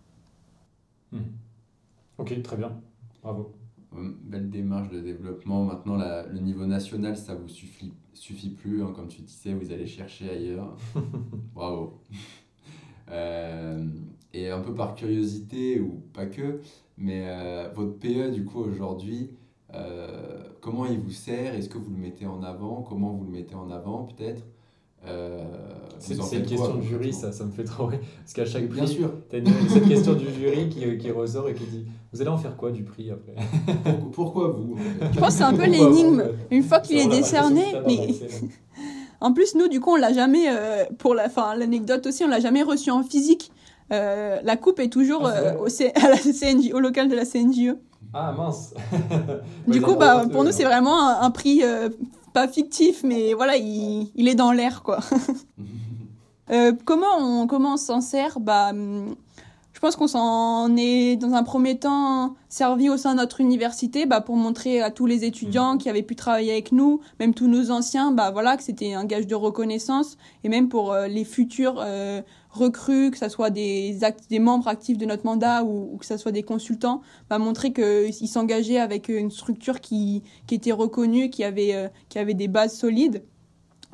[1.11, 1.19] Hmm.
[2.17, 2.71] Ok, très bien,
[3.21, 3.51] bravo.
[3.91, 5.65] Belle démarche de développement.
[5.65, 8.81] Maintenant, le niveau national, ça vous suffit, suffit plus.
[8.81, 10.75] Hein, comme tu disais, vous allez chercher ailleurs.
[11.53, 12.01] bravo.
[13.11, 13.85] Euh,
[14.33, 16.61] et un peu par curiosité, ou pas que,
[16.97, 19.31] mais euh, votre PE, du coup, aujourd'hui,
[20.61, 21.53] comment il vous sert?
[21.55, 22.83] Est-ce que vous le mettez en avant?
[22.83, 24.43] Comment vous le mettez en avant, peut-être?
[26.03, 27.99] C'est une question du jury, ça, ça me fait trop rire.
[28.19, 29.13] Parce qu'à chaque prix, Bien sûr.
[29.29, 29.39] tu as
[29.69, 32.71] cette question du jury qui, qui, ressort et qui dit Vous allez en faire quoi
[32.71, 33.35] du prix après
[34.11, 34.75] Pourquoi vous
[35.13, 36.23] Je pense que c'est un peu l'énigme.
[36.51, 37.63] Une fois qu'il est décerné.
[37.87, 38.07] Mais...
[39.21, 42.27] en plus, nous, du coup, on l'a jamais, euh, pour la fin, l'anecdote aussi, on
[42.27, 43.51] l'a jamais reçu en physique.
[43.91, 45.67] Euh, la coupe est toujours ah, au,
[46.03, 47.75] à la CNJ, au local de la CNJE.
[48.13, 48.73] Ah mince
[49.67, 51.61] Du coup, bah, pour nous, c'est vraiment un, un prix
[52.33, 54.99] pas fictif, mais voilà, il, il est dans l'air, quoi.
[56.51, 58.39] euh, comment on, comment on s'en sert?
[58.39, 63.41] Bah, Je pense qu'on s'en est, dans un premier temps, servi au sein de notre
[63.41, 67.33] université bah, pour montrer à tous les étudiants qui avaient pu travailler avec nous, même
[67.33, 71.07] tous nos anciens, bah, voilà, que c'était un gage de reconnaissance, et même pour euh,
[71.07, 72.21] les futurs euh,
[72.53, 73.97] recrues, que ce soit des,
[74.29, 78.27] des membres actifs de notre mandat ou, que ce soit des consultants, va montrer qu'ils
[78.27, 83.23] s'engageaient avec une structure qui, était reconnue, qui avait, euh, qui avait des bases solides.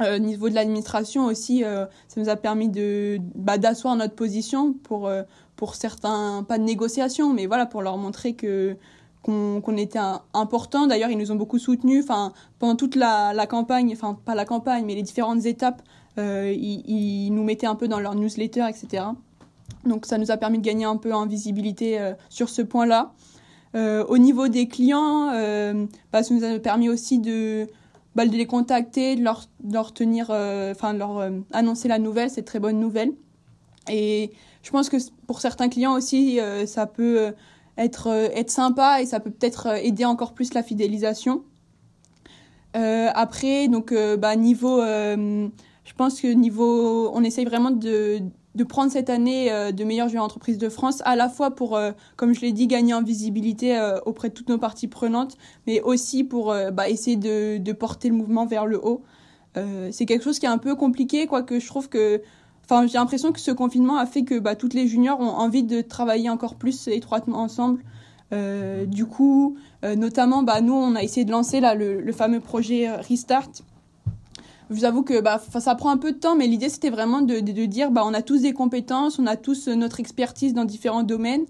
[0.01, 4.15] Euh, au niveau de l'administration aussi, euh, ça nous a permis de bah, d'asseoir notre
[4.15, 5.23] position pour euh,
[5.55, 8.77] pour certains pas de négociation, mais voilà pour leur montrer que
[9.21, 9.99] qu'on était
[10.33, 10.87] important.
[10.87, 12.03] D'ailleurs, ils nous ont beaucoup soutenus.
[12.03, 15.81] Enfin, pendant toute la, la campagne, enfin pas la campagne, mais les différentes étapes
[16.17, 19.03] euh, ils, nous mettaient un peu dans leur newsletter, etc.
[19.85, 23.13] Donc ça nous a permis de gagner un peu en visibilité euh, sur ce point-là.
[23.75, 25.27] Euh, au niveau des clients,
[26.11, 27.67] bah, ça nous a permis aussi de,
[28.15, 30.31] bah, de les contacter, de leur, tenir,
[30.71, 33.13] enfin leur annoncer la nouvelle, cette très bonne nouvelle.
[33.89, 34.31] Et
[34.63, 37.33] je pense que pour certains clients aussi, ça peut
[37.77, 41.43] être, être sympa et ça peut peut-être aider encore plus la fidélisation.
[42.73, 44.81] après, donc, bah, niveau
[45.99, 48.21] pense que niveau, on essaye vraiment de,
[48.69, 51.91] prendre cette année euh, de meilleure jeu entreprise de France, à la fois pour, euh,
[52.15, 55.35] comme je l'ai dit, gagner en visibilité euh, auprès de toutes nos parties prenantes,
[55.67, 59.01] mais aussi pour bah, essayer de, porter le mouvement vers le haut.
[59.91, 62.21] c'est quelque chose qui est un peu compliqué, quoique je trouve que,
[62.63, 65.63] enfin, j'ai l'impression que ce confinement a fait que bah, toutes les juniors ont envie
[65.63, 67.83] de travailler encore plus étroitement ensemble.
[68.87, 73.51] du coup, notamment, bah, nous, on a essayé de lancer là le fameux projet Restart
[74.69, 77.21] je vous avoue que bah, ça prend un peu de temps, mais l'idée c'était vraiment
[77.21, 80.65] de, dire bah, on a tous des compétences, on a tous euh, notre expertise dans
[80.65, 81.45] différents domaines,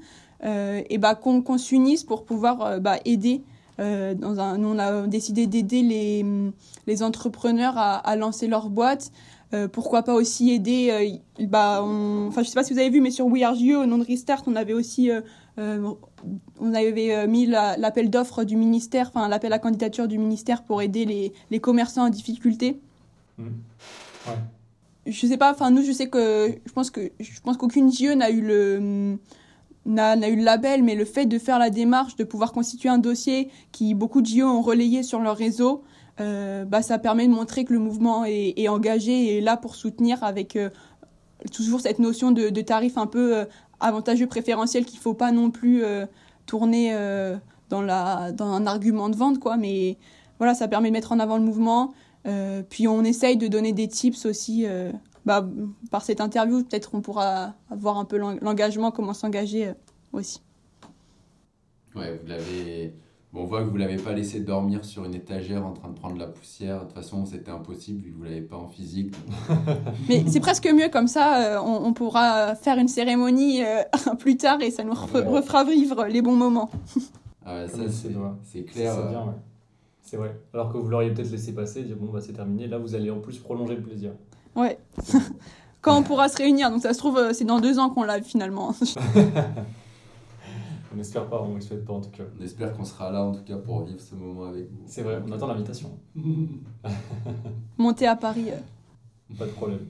[0.45, 3.43] euh, et bah, qu'on s'unisse pour pouvoir euh, bah, aider.
[3.79, 9.12] Euh, nous, on a décidé d'aider les, entrepreneurs à, lancer leur boîte.
[9.53, 13.10] Euh, pourquoi pas aussi aider bah, enfin je sais pas si vous avez vu mais
[13.10, 15.10] sur We Are You au nom de Restart on avait aussi
[15.58, 21.34] on avait mis l'appel d'offres du ministère enfin l'appel à candidature du ministère pour aider
[21.49, 22.79] les commerçants en difficulté
[23.39, 24.32] Mmh.
[25.08, 28.13] Je sais pas, enfin nous je sais que je pense que je pense qu'aucune JE
[28.13, 29.17] n'a eu le
[29.86, 32.99] n'a eu le label, mais le fait de faire la démarche, de pouvoir constituer un
[32.99, 35.84] dossier qui beaucoup de JO ont relayé sur leur réseau,
[36.19, 39.75] euh, bah, ça permet de montrer que le mouvement est, engagé et est là pour
[39.75, 40.69] soutenir avec euh,
[41.52, 43.45] toujours cette notion de, de tarif un peu euh,
[43.80, 45.84] avantageux préférentiel qu'il faut pas non plus
[46.45, 46.93] tourner
[47.69, 49.56] dans, la, dans un argument de vente, quoi.
[49.56, 49.97] Mais
[50.38, 51.93] voilà, ça permet de mettre en avant le mouvement.
[52.25, 54.65] Euh, puis on essaye de donner des tips aussi.
[54.65, 54.91] euh,
[55.25, 55.47] bah,
[55.91, 59.73] par cette interview, peut-être on pourra avoir un peu l'en- l'engagement, comment s'engager euh,
[60.13, 60.41] aussi.
[61.95, 62.93] Ouais, vous l'avez.
[63.32, 65.93] Bon, on voit que vous l'avez pas laissé dormir sur une étagère en train de
[65.93, 66.79] prendre la poussière.
[66.79, 69.13] De toute façon, c'était impossible vu que vous l'avez pas en physique.
[70.10, 73.84] Mais c'est presque mieux comme ça, euh, on, on pourra faire une cérémonie euh,
[74.19, 76.71] plus tard et ça nous refera vivre les bons moments.
[77.45, 77.77] Ah ouais, ça,
[78.43, 78.93] c'est clair.
[78.93, 79.34] C'est euh, bien, ouais.
[80.10, 80.36] C'est vrai.
[80.56, 82.65] Alors que vous l'auriez peut-être laissé passer, dire bon, bah c'est terminé.
[82.65, 84.13] Là, vous allez en plus prolonger le plaisir.
[84.56, 84.80] Ouais.
[85.82, 88.02] Quand on pourra se réunir, donc ça se trouve, euh, c'est dans deux ans qu'on
[88.02, 88.74] l'a finalement.
[90.91, 92.24] On n'espère pas, on ne souhaite pas en tout cas.
[92.39, 94.82] On espère qu'on sera là en tout cas pour vivre ce moment avec vous.
[94.88, 95.91] C'est vrai, on attend l'invitation.
[97.78, 98.48] Monter à Paris.
[99.38, 99.86] Pas de problème.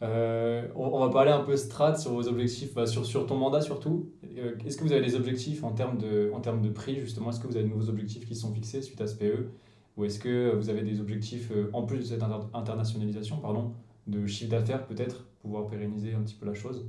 [0.00, 4.06] Euh, on, va parler un peu strat sur vos objectifs, sur, sur ton mandat surtout.
[4.38, 7.30] Euh, Est-ce que vous avez des objectifs en termes de, en termes de prix justement?
[7.30, 9.48] Est-ce que vous avez de nouveaux objectifs qui sont fixés suite à ce PE
[9.96, 13.72] Ou est-ce que vous avez des objectifs, euh, en plus de cette inter- internationalisation, pardon,
[14.06, 16.86] de chiffre d'affaires peut-être, pouvoir pérenniser un petit peu la chose?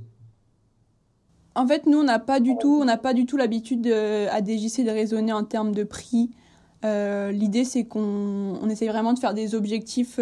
[1.56, 4.40] En fait, nous, on n'a pas du tout, n'a pas du tout l'habitude de- à
[4.40, 6.30] DJC de raisonner en termes de prix.
[6.84, 10.18] L'idée, c'est qu'on on essaye vraiment de faire des objectifs.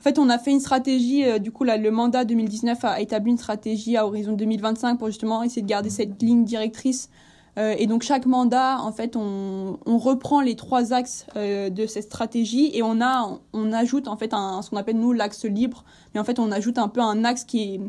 [0.00, 1.24] En fait, on a fait une stratégie.
[1.26, 5.08] euh, du coup, là, le mandat 2019 a établi une stratégie à horizon 2025 pour
[5.08, 7.10] justement essayer de garder cette ligne directrice.
[7.58, 11.84] Euh, et donc, chaque mandat, en fait, on, on reprend les trois axes euh, de
[11.86, 15.44] cette stratégie et on a, on ajoute en fait un, ce qu'on appelle nous l'axe
[15.44, 15.84] libre.
[16.14, 17.80] Mais en fait, on ajoute un peu un axe qui est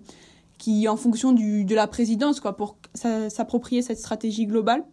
[0.57, 4.83] qui en fonction du, de la présidence quoi pour s'a- s'approprier cette stratégie globale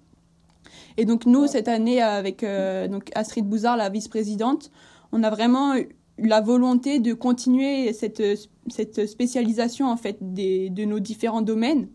[0.97, 2.43] et donc nous cette année avec
[2.91, 4.71] donc Astrid Bouzard la vice-présidente
[5.13, 5.75] on a vraiment
[6.19, 8.23] la volonté de continuer cette
[8.69, 11.89] cette spécialisation en fait des, de nos différents domaines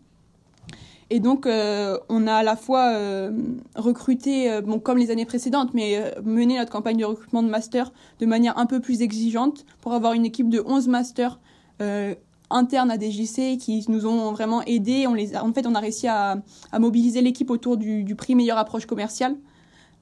[1.10, 3.30] et donc euh, on a à la fois euh,
[3.76, 7.92] recruté euh, bon comme les années précédentes mais mené notre campagne de recrutement de master
[8.20, 11.38] de manière un peu plus exigeante pour avoir une équipe de 11 masters
[12.50, 15.06] internes à DJC qui nous ont vraiment aidés.
[15.06, 16.36] En fait, on a réussi à,
[16.78, 19.36] mobiliser l'équipe autour du prix meilleure approche commerciale.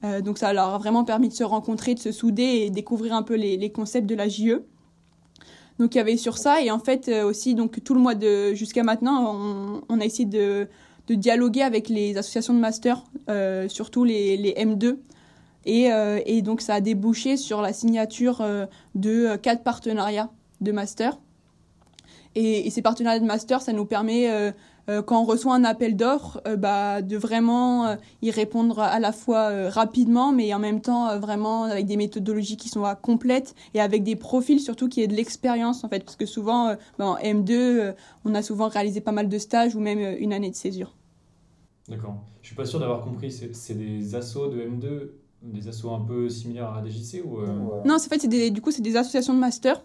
[0.03, 3.13] Euh, donc ça leur a vraiment permis de se rencontrer, de se souder et découvrir
[3.13, 4.63] un peu les, concepts de la JE.
[5.79, 8.15] Donc il y avait sur ça et en fait euh, aussi donc tout le mois
[8.15, 10.67] de jusqu'à maintenant on, a essayé de,
[11.09, 14.97] dialoguer avec les associations de master, euh, surtout les, les M2
[15.65, 15.89] et,
[16.25, 18.45] et donc ça a débouché sur la signature
[18.95, 21.17] de quatre partenariats de master.
[22.35, 24.51] Et, et ces partenariats de master, ça nous permet, euh,
[24.89, 28.99] euh, quand on reçoit un appel d'offres, euh, bah, de vraiment euh, y répondre à
[28.99, 32.83] la fois euh, rapidement, mais en même temps euh, vraiment avec des méthodologies qui sont
[33.01, 36.69] complètes et avec des profils surtout qui aient de l'expérience en fait, parce que souvent
[36.69, 37.91] euh, bah, en M2, euh,
[38.25, 40.95] on a souvent réalisé pas mal de stages ou même euh, une année de césure.
[41.87, 42.15] D'accord.
[42.41, 43.31] Je suis pas sûr d'avoir compris.
[43.31, 45.11] C'est des assos de M2,
[45.43, 47.45] des assos un peu similaires à DJC ou euh,
[47.85, 49.83] Non, c'est- en fait, c'est des, du coup, c'est des associations de master.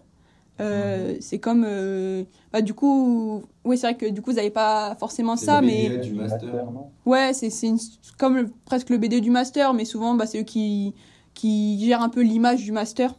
[0.61, 4.49] Euh, C'est comme, euh, bah, du coup, oui, c'est vrai que du coup, vous n'avez
[4.49, 6.65] pas forcément C'est ça, le mais BDE du master.
[7.05, 7.79] Ouais, c'est c'est une-
[8.17, 10.93] comme le- presque le BD du master, mais souvent bah, c'est eux qui,
[11.33, 13.15] qui gèrent un peu l'image du master.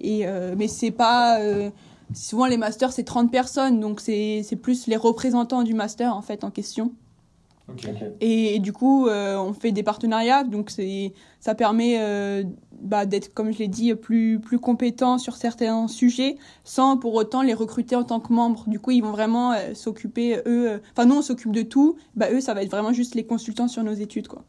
[0.00, 1.40] Et, euh, mais c'est pas.
[1.40, 1.70] euh,
[2.14, 6.22] souvent les masters c'est 30 personnes, donc c'est c'est plus les représentants du master en
[6.22, 6.92] fait en question.
[8.20, 12.44] Et, et du coup, euh, on fait des partenariats, donc c'est ça permet euh,
[12.80, 17.42] bah, d'être, comme je l'ai dit, plus, plus compétent sur certains sujets, sans pour autant
[17.42, 18.64] les recruter en tant que membres.
[18.68, 21.96] Du coup, ils vont vraiment euh, s'occuper, eux, euh, enfin nous on s'occupe de tout,
[22.14, 24.28] bah, eux ça va être vraiment juste les consultants sur nos études.
[24.28, 24.44] quoi.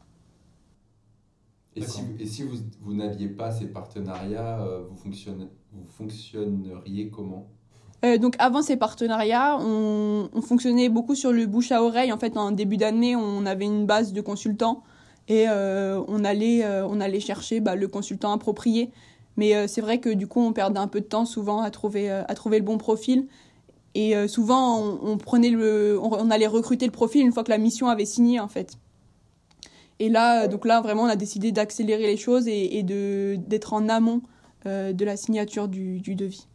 [1.74, 7.10] Et si, et si vous, vous n'aviez pas ces partenariats, euh, vous, fonctionne, vous fonctionneriez
[7.10, 7.50] comment?
[8.04, 12.12] Euh, donc avant ces partenariats, on, on fonctionnait beaucoup sur le bouche à oreille.
[12.12, 14.82] En fait, en début d'année, on avait une base de consultants
[15.28, 18.90] et euh, on, allait, euh, on allait chercher bah, le consultant approprié.
[19.38, 22.08] Mais c'est vrai que du coup, on perdait un peu de temps souvent à trouver,
[22.08, 23.26] à trouver le bon profil.
[23.94, 27.88] Et souvent, on, prenait le, on, allait recruter le profil une fois que la mission
[27.88, 28.78] avait signé, en fait.
[29.98, 34.22] Et là, donc là, vraiment, on a décidé d'accélérer les choses et, d'être en amont
[34.64, 36.46] de la signature du devis.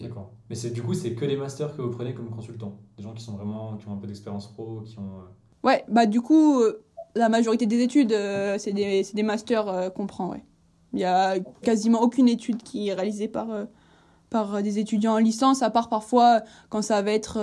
[0.00, 0.32] D'accord.
[0.50, 2.78] Mais c'est du coup, c'est que des masters que vous prenez comme consultants.
[2.96, 5.02] Des gens qui sont vraiment, qui ont un peu d'expérience pro, qui ont.
[5.02, 9.22] euh, Ouais, bah du coup, euh, la majorité des études, euh, c'est des, c'est des
[9.22, 10.44] masters euh, qu'on prend, ouais.
[10.92, 13.64] Il y a quasiment aucune étude qui est réalisée par, euh,
[14.30, 17.38] par des étudiants en licence, à part parfois quand ça va être,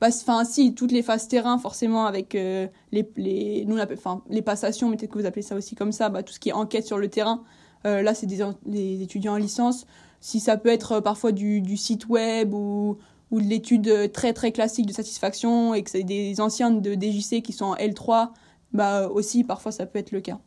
[0.00, 2.70] bah, enfin si toutes les phases terrain forcément avec les
[3.16, 6.22] les nous enfin les passations, mais peut-être que vous appelez ça aussi comme ça, bah,
[6.22, 7.42] tout ce qui est enquête sur le terrain.
[7.84, 9.86] là c'est des, des étudiants en licence.
[10.20, 12.98] Si ça peut être parfois du, du site web ou
[13.30, 17.42] ou de l'étude très très classique de satisfaction et que c'est des anciens de DJC
[17.42, 18.30] qui sont en L3,
[18.72, 20.40] bah aussi parfois ça peut être le cas.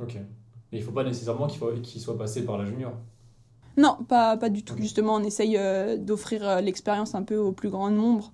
[0.00, 0.14] Ok.
[0.14, 2.92] Mais il ne faut pas nécessairement qu'il soit passé par la junior
[3.76, 4.74] Non, pas, pas du tout.
[4.78, 8.32] Justement, on essaye euh, d'offrir euh, l'expérience un peu au plus grand nombre.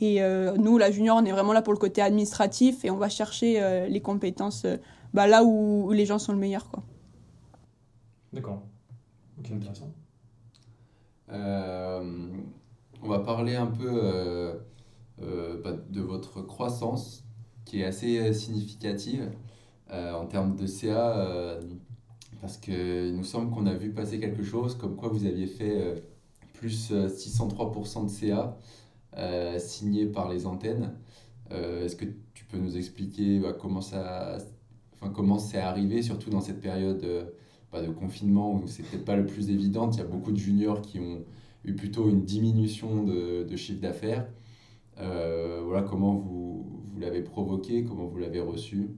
[0.00, 2.96] Et euh, nous, la junior, on est vraiment là pour le côté administratif et on
[2.96, 4.66] va chercher les compétences
[5.12, 6.68] bah, là où, les gens sont le meilleur.
[8.32, 8.62] D'accord.
[9.44, 9.92] Ok, intéressant.
[11.28, 14.58] on va parler un peu
[15.18, 17.24] bah, de votre croissance
[17.64, 19.30] qui est assez significative.
[19.94, 21.60] Euh, en termes de CA, euh,
[22.40, 25.80] parce qu'il nous semble qu'on a vu passer quelque chose, comme quoi vous aviez fait
[25.80, 26.00] euh,
[26.54, 28.56] plus 603% de CA
[29.58, 30.94] signé par les antennes.
[31.50, 34.38] Est-ce que tu peux nous expliquer bah, comment ça,
[34.94, 37.33] enfin, comment c'est arrivé, surtout dans cette période
[37.82, 39.90] de confinement où c'est peut-être pas le plus évident.
[39.90, 41.24] Il y a beaucoup de juniors qui ont
[41.64, 44.26] eu plutôt une diminution de, de chiffre d'affaires.
[44.96, 48.90] voilà comment vous, vous l'avez provoqué, comment vous l'avez reçu?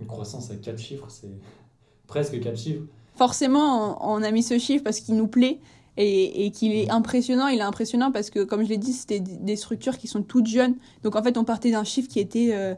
[0.00, 1.38] Une croissance à 4 chiffres, c'est
[2.06, 2.84] presque 4 chiffres.
[3.16, 5.60] Forcément, on a mis ce chiffre parce qu'il nous plaît
[5.96, 7.46] et, et qu'il est impressionnant.
[7.48, 10.46] Il est impressionnant parce que, comme je l'ai dit, c'était des structures qui sont toutes
[10.46, 10.74] jeunes.
[11.02, 12.74] Donc en fait, on partait d'un chiffre qui était, euh,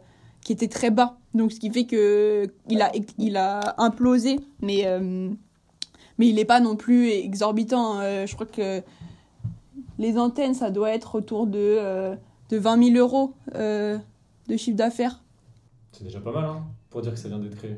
[0.46, 1.18] qui était très bas.
[1.34, 5.28] Donc ce qui fait qu'il a, il a implosé, mais, euh,
[6.18, 7.98] mais il n'est pas non plus exorbitant.
[7.98, 8.80] Euh, je crois que
[9.98, 12.16] les antennes, ça doit être autour de,
[12.50, 15.20] de 20 000 euros de chiffre d'affaires.
[15.90, 17.76] C'est déjà pas mal, hein pour dire que ça vient d'être créé.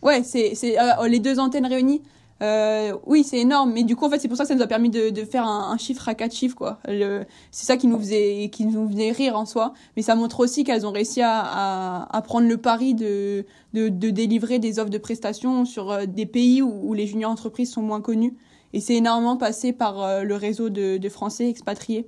[0.00, 2.00] Ouais, c'est euh, les deux antennes réunies.
[2.40, 4.62] Euh, oui, c'est énorme, mais du coup, en fait, c'est pour ça que ça nous
[4.62, 6.78] a permis de, de faire un, chiffre à quatre chiffres, quoi.
[6.86, 10.62] C'est ça qui nous faisait, qui nous faisait rire en soi, mais ça montre aussi
[10.62, 14.98] qu'elles ont réussi à, à, prendre le pari de, de, de, délivrer des offres de
[14.98, 18.36] prestations sur euh, des pays où, où les juniors entreprises sont moins connues.
[18.72, 22.06] Et c'est énormément passé par le réseau de, de Français expatriés,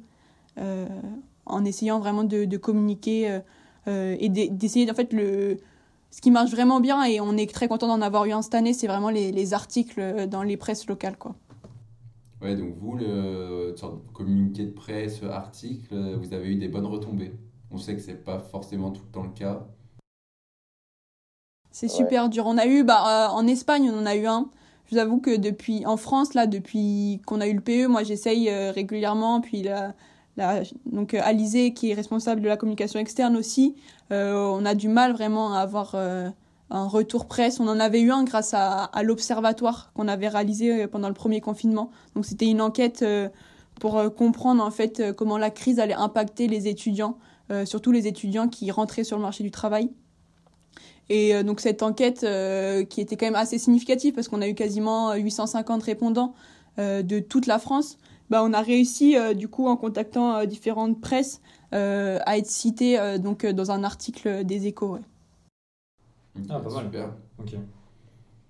[0.58, 0.86] euh,
[1.46, 3.40] en essayant vraiment de, de communiquer
[3.86, 5.56] et d'essayer, en fait, le,
[6.10, 8.54] ce qui marche vraiment bien et on est très content d'en avoir eu un cette
[8.54, 11.16] année, c'est vraiment les, les, articles dans les presses locales.
[11.16, 11.34] Quoi.
[12.40, 13.74] Ouais, donc vous, le
[14.12, 17.32] communiqué de presse, article, vous avez eu des bonnes retombées.
[17.70, 19.66] On sait que c'est pas forcément tout le temps le cas.
[21.70, 22.46] C'est super dur.
[22.46, 24.50] On a eu, bah, euh, en Espagne, on en a eu un.
[24.86, 28.02] Je vous avoue que depuis, en France, là, depuis qu'on a eu le PE, moi,
[28.02, 29.40] j'essaye euh, régulièrement.
[29.40, 29.94] Puis là,
[30.86, 34.88] donc euh, Alizé qui est responsable de la communication externe aussi, euh, on a du
[34.88, 36.28] mal vraiment à avoir euh,
[36.70, 37.60] un retour presse.
[37.60, 41.90] On en avait eu un grâce à, l'observatoire qu'on avait réalisé pendant le premier confinement.
[42.14, 43.04] Donc c'était une enquête
[43.80, 47.18] pour comprendre en fait comment la crise allait impacter les étudiants,
[47.64, 49.90] surtout les étudiants qui rentraient sur le marché du travail.
[51.08, 52.24] Et donc cette enquête
[52.88, 56.34] qui était quand même assez significative parce qu'on a eu quasiment 850 répondants
[56.78, 57.98] de toute la France.
[58.30, 62.50] Bah, on a réussi, euh, du coup, en contactant euh, différentes presses, euh, à être
[62.50, 64.98] cité donc, dans un article des échos.
[66.48, 66.84] Ah, pas mal.
[66.84, 67.12] Super.
[67.38, 67.54] Ok.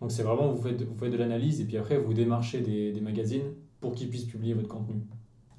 [0.00, 2.92] Donc c'est vraiment, vous faites, vous faites de l'analyse et puis après, vous démarchez des,
[2.92, 5.02] des magazines pour qu'ils puissent publier votre contenu.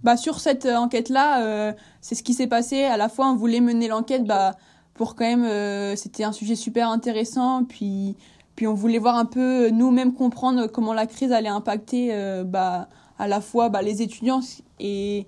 [0.03, 2.83] Bah, sur cette enquête-là, c'est ce qui s'est passé.
[2.83, 4.55] À la fois, on voulait mener l'enquête bah,
[4.93, 5.95] pour quand même...
[5.95, 7.65] C'était un sujet super intéressant.
[7.65, 8.15] Puis,
[8.55, 12.13] puis on voulait voir un peu, nous-mêmes, comprendre comment la crise allait impacter
[12.45, 14.41] bah, à la fois bah, les étudiants
[14.79, 15.27] et,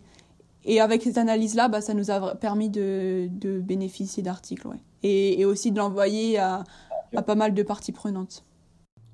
[0.66, 4.68] et avec cette analyse-là, bah, ça nous a permis de, de bénéficier d'articles.
[4.68, 4.82] Ouais.
[5.04, 6.64] Et, et, aussi de l'envoyer à,
[7.16, 8.46] à, pas mal de parties prenantes.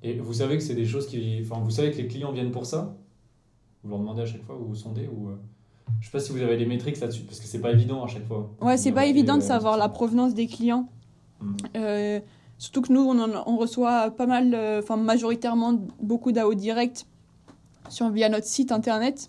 [0.02, 1.40] Et vous savez que c'est des choses qui.
[1.42, 2.96] Enfin, vous savez que les clients viennent pour ça?
[3.82, 5.28] Vous leur demandez à chaque fois, vous vous sondez ou...
[5.30, 5.36] Euh,
[6.00, 8.06] je sais pas si vous avez des métriques là-dessus, parce que c'est pas évident à
[8.06, 8.50] chaque fois.
[8.60, 10.88] Ouais, c'est pas évident de savoir la provenance des clients.
[11.40, 11.54] Mmh.
[11.76, 12.20] Euh,
[12.58, 17.06] surtout que nous, on, on reçoit pas mal, euh, enfin majoritairement beaucoup d'AO direct
[17.88, 19.28] sur, via notre site internet.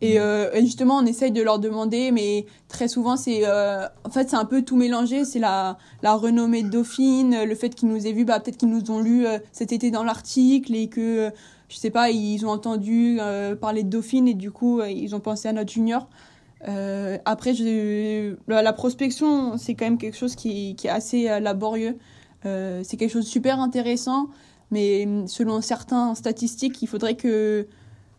[0.00, 4.28] Et, euh, justement, on essaye de leur demander, mais très souvent, c'est euh, en fait,
[4.30, 5.24] c'est un peu tout mélangé.
[5.24, 8.70] C'est la, la renommée de Dauphine, le fait qu'ils nous aient vus, bah, peut-être qu'ils
[8.70, 11.30] nous ont lu euh, cet été dans l'article et que,
[11.68, 13.18] je sais pas, ils ont entendu
[13.60, 16.08] parler de Dauphine et du coup, ils ont pensé à notre junior.
[17.24, 17.54] après,
[18.46, 21.96] la, prospection, c'est quand même quelque chose qui, est assez laborieux.
[22.42, 24.28] c'est quelque chose de super intéressant.
[24.70, 27.66] Mais hum, selon certains statistiques, il faudrait que,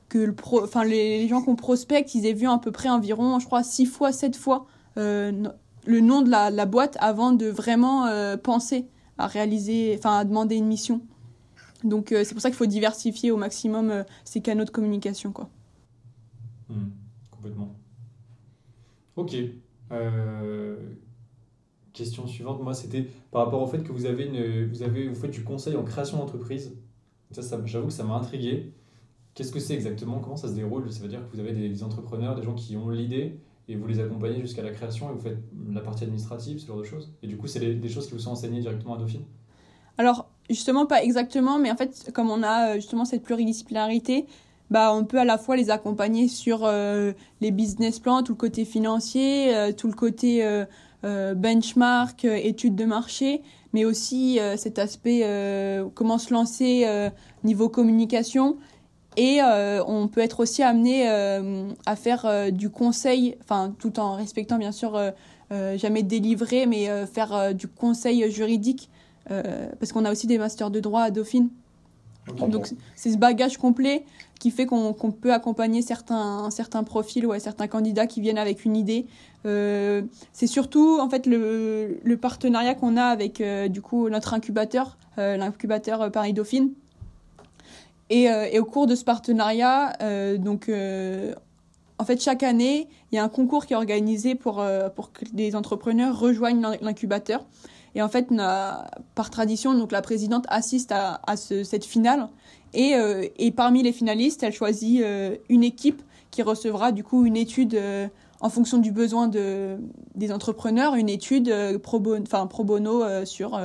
[0.09, 0.35] que
[0.83, 4.11] les gens qu'on prospecte, ils aient vu à peu près environ, je crois, 6 fois,
[4.11, 4.65] 7 fois
[4.97, 5.49] euh,
[5.85, 8.87] le nom de la, boîte avant de vraiment euh, penser
[9.17, 11.01] à réaliser, enfin, à demander une mission.
[11.83, 15.31] Donc c'est pour ça qu'il faut diversifier au maximum ces canaux de communication.
[15.31, 15.49] Quoi.
[16.69, 16.89] Hmm,
[17.29, 17.75] complètement.
[19.15, 19.35] Ok.
[21.93, 25.15] question suivante, moi, c'était par rapport au fait que vous avez une, vous avez, vous
[25.15, 26.75] faites du conseil en création d'entreprise.
[27.31, 28.73] Ça j'avoue que ça m'a intrigué.
[29.35, 30.19] Qu'est-ce que c'est exactement?
[30.19, 30.91] Comment ça se déroule?
[30.91, 33.85] Ça veut dire que vous avez des, entrepreneurs, des gens qui ont l'idée et vous
[33.85, 35.37] les accompagnez jusqu'à la création et vous faites
[35.71, 37.11] la partie administrative, ce genre de choses?
[37.21, 39.25] Et du coup, c'est des choses qui vous sont enseignées directement à Dauphine?
[39.97, 44.25] Alors, justement, pas exactement, mais en fait, comme on a euh, justement cette pluridisciplinarité,
[44.71, 48.37] bah, on peut à la fois les accompagner sur euh, les business plans, tout le
[48.37, 50.43] côté financier, euh, tout le côté
[51.03, 55.21] benchmark, études de marché, mais aussi cet aspect
[55.93, 56.87] comment se lancer
[57.43, 58.57] niveau communication
[59.17, 63.99] et euh, on peut être aussi amené euh, à faire euh, du conseil, enfin tout
[63.99, 64.99] en respectant bien sûr
[65.75, 68.89] jamais délivrer, mais faire du conseil juridique,
[69.29, 71.49] parce qu'on a aussi des masters de droit à Dauphine.
[72.49, 74.03] Donc c'est ce bagage complet
[74.39, 78.75] qui fait qu'on peut accompagner certains, certains profils ou certains candidats qui viennent avec une
[78.75, 79.05] idée.
[79.43, 86.11] c'est surtout en fait le, le partenariat qu'on a avec du coup notre incubateur, l'incubateur
[86.11, 86.71] Paris Dauphine
[88.09, 91.33] et, euh, et, au cours de ce partenariat, euh, donc, euh,
[91.97, 94.63] en fait, chaque année, il y a un concours qui est organisé pour,
[94.95, 97.45] pour que des entrepreneurs rejoignent l'incubateur.
[97.95, 98.27] Et en fait,
[99.15, 102.27] par tradition, donc la présidente assiste à, à ce, cette finale.
[102.73, 102.95] Et,
[103.37, 105.01] et, parmi les finalistes, elle choisit
[105.47, 106.01] une équipe
[106.31, 107.79] qui recevra du coup une étude
[108.41, 109.77] en fonction du besoin de,
[110.15, 113.57] des entrepreneurs, une étude pro, bono, pro bono sur,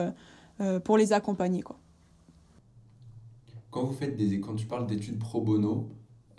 [0.85, 1.63] pour les accompagner.
[1.63, 1.80] Quoi.
[3.71, 5.89] Quand vous faites des, quand tu parles d'études pro bono,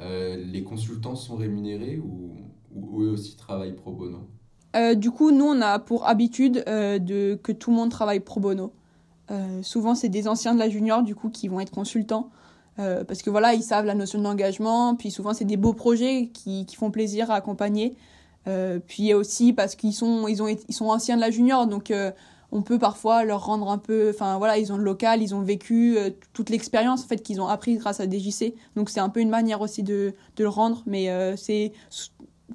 [0.01, 4.19] euh, les consultants sont rémunérés ou, eux aussi travaillent pro bono?
[4.75, 8.19] Euh, Du coup, nous, on a pour habitude euh, de, que tout le monde travaille
[8.19, 8.73] pro bono.
[9.61, 12.29] souvent, c'est des anciens de la junior, du coup, qui vont être consultants.
[12.75, 16.65] parce que voilà, ils savent la notion d'engagement, puis souvent, c'est des beaux projets qui,
[16.65, 17.95] qui, font plaisir à accompagner.
[18.87, 21.93] puis aussi parce qu'ils sont, ils ont, ils sont anciens de la junior, donc
[22.51, 25.41] on peut parfois leur rendre un peu, enfin voilà, ils ont le local, ils ont
[25.41, 28.53] vécu euh, toute l'expérience en fait qu'ils ont appris grâce à DJC.
[28.75, 31.71] Donc c'est un peu une manière aussi de, le rendre, mais euh, c'est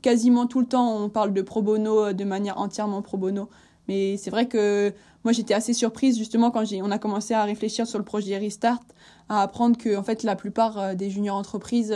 [0.03, 3.49] quasiment tout le temps on parle de pro bono euh, de manière entièrement pro bono.
[3.89, 4.93] Mais c'est vrai que
[5.25, 8.81] moi j'étais assez surprise justement quand on a commencé à réfléchir sur le projet Restart,
[9.29, 11.95] à apprendre que en fait la plupart des juniors entreprises,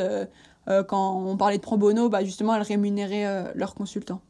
[0.87, 4.21] quand on parlait de pro bono, bah justement elles rémunéraient leurs consultants.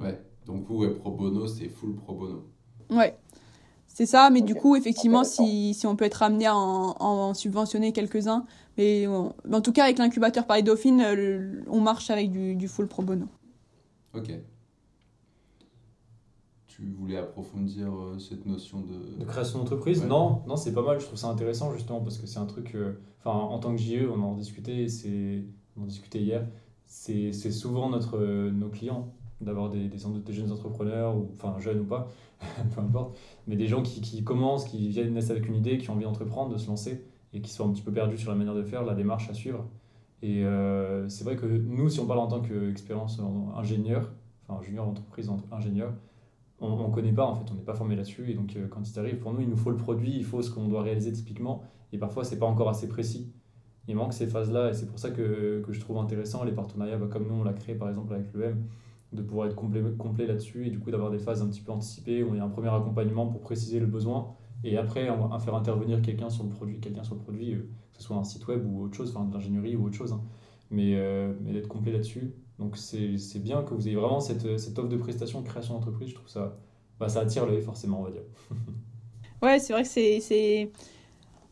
[0.00, 2.42] Ouais, donc vous, pro bono, c'est full pro bono.
[2.90, 3.16] Ouais.
[3.86, 7.92] C'est ça, mais du coup, effectivement, si, si, on peut être amené à en, subventionner
[7.92, 12.86] quelques-uns, mais en tout cas, avec l'incubateur Paris Dauphine, on marche avec du, du, full
[12.86, 13.26] pro bono.
[14.14, 14.30] Ok.
[16.68, 19.18] Tu voulais approfondir euh, cette notion de...
[19.18, 20.04] De création d'entreprise?
[20.04, 22.76] Non, non c'est pas mal, je trouve ça intéressant justement parce que c'est un truc...
[22.76, 24.86] Euh, enfin, en tant que JE, on en discutait,
[25.76, 26.46] on en discutait hier,
[26.86, 28.20] c'est souvent notre,
[28.50, 32.08] nos clients d'avoir des, des, jeunes entrepreneurs, ou, enfin jeunes ou pas,
[32.74, 35.90] peu importe, mais des gens qui, qui, commencent, qui viennent naître avec une idée, qui
[35.90, 38.36] ont envie d'entreprendre, de se lancer, et qui sont un petit peu perdus sur la
[38.36, 39.64] manière de faire, la démarche à suivre.
[40.22, 43.20] Et euh, c'est vrai que nous, si on parle en tant qu'expérience
[43.56, 44.12] ingénieur,
[44.48, 45.92] enfin junior entreprise ingénieur,
[46.60, 48.30] on ne connaît pas en fait, on n'est pas formé là-dessus.
[48.30, 50.42] Et donc euh, quand il arrive, pour nous, il nous faut le produit, il faut
[50.42, 51.62] ce qu'on doit réaliser typiquement.
[51.92, 53.32] Et parfois, c'est pas encore assez précis.
[53.86, 56.98] Il manque ces phases-là, et c'est pour ça que, que, je trouve intéressant les partenariats,
[56.98, 58.62] bah, comme nous on l'a créé par exemple avec l'EM,
[59.12, 61.72] de pouvoir être complet, complet là-dessus et du coup d'avoir des phases un petit peu
[61.72, 64.34] anticipées où il y a un premier accompagnement pour préciser le besoin
[64.64, 67.68] et après on va faire intervenir quelqu'un sur le produit, quelqu'un sur le produit, euh,
[67.92, 70.12] que ce soit un site web ou autre chose, enfin de l'ingénierie ou autre chose,
[70.12, 70.20] hein.
[70.70, 72.34] mais, euh, mais d'être complet là-dessus.
[72.58, 76.14] Donc c'est bien que vous ayez vraiment cette, cette offre de prestation, création d'entreprise, je
[76.16, 76.58] trouve ça,
[76.98, 78.22] bah, ça attire l'œil forcément, on va dire.
[79.42, 80.70] ouais, c'est vrai que c'est...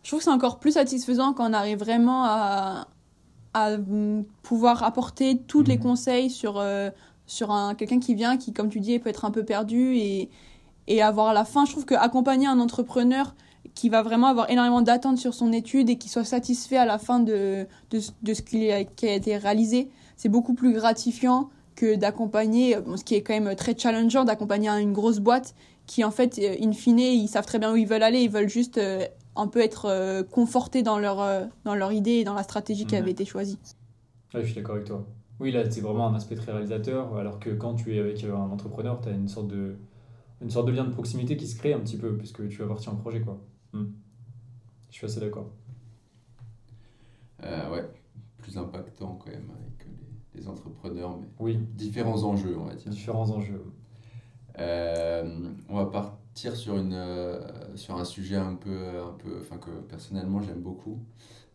[0.02, 2.88] Je trouve que c'est encore plus satisfaisant quand on arrive vraiment à,
[3.54, 3.76] à
[4.42, 5.82] pouvoir apporter tous les mhm.
[5.82, 6.58] conseils sur...
[6.58, 6.90] Euh,
[7.26, 10.30] sur un quelqu'un qui vient, qui, comme tu dis, peut être un peu perdu et,
[10.86, 13.34] et avoir la fin, je trouve qu'accompagner un entrepreneur
[13.74, 16.98] qui va vraiment avoir énormément d'attentes sur son étude et qui soit satisfait à la
[16.98, 21.50] fin de, de, de ce qui a, qui a, été réalisé, c'est beaucoup plus gratifiant
[21.74, 25.54] que d'accompagner, ce qui est quand même très challengeant, d'accompagner une grosse boîte
[25.86, 28.48] qui, en fait, in fine, ils savent très bien où ils veulent aller, ils veulent
[28.48, 29.04] juste euh,
[29.36, 32.86] un peu être euh, confortés dans leur, euh, dans leur idée et dans la stratégie
[32.86, 33.02] qui mhm.
[33.02, 33.58] avait été choisie.
[34.34, 35.04] je suis d'accord avec toi.
[35.38, 38.34] Oui, là, c'est vraiment un aspect très réalisateur, alors que quand tu es avec euh,
[38.34, 39.76] un entrepreneur, tu as une sorte, de,
[40.40, 42.68] une sorte de lien de proximité qui se crée un petit peu, puisque tu vas
[42.68, 43.20] partir en projet.
[43.20, 43.38] Quoi.
[43.72, 43.86] Hmm.
[44.90, 45.50] Je suis assez d'accord.
[47.44, 47.84] Euh, ouais,
[48.38, 49.86] plus impactant quand même avec
[50.34, 51.58] les, entrepreneurs, mais oui.
[51.74, 52.90] différents enjeux, on va dire.
[52.90, 53.62] Différents enjeux.
[54.58, 56.98] Euh, on va partir sur, une,
[57.74, 60.98] sur un sujet un peu, un peu enfin, que personnellement j'aime beaucoup.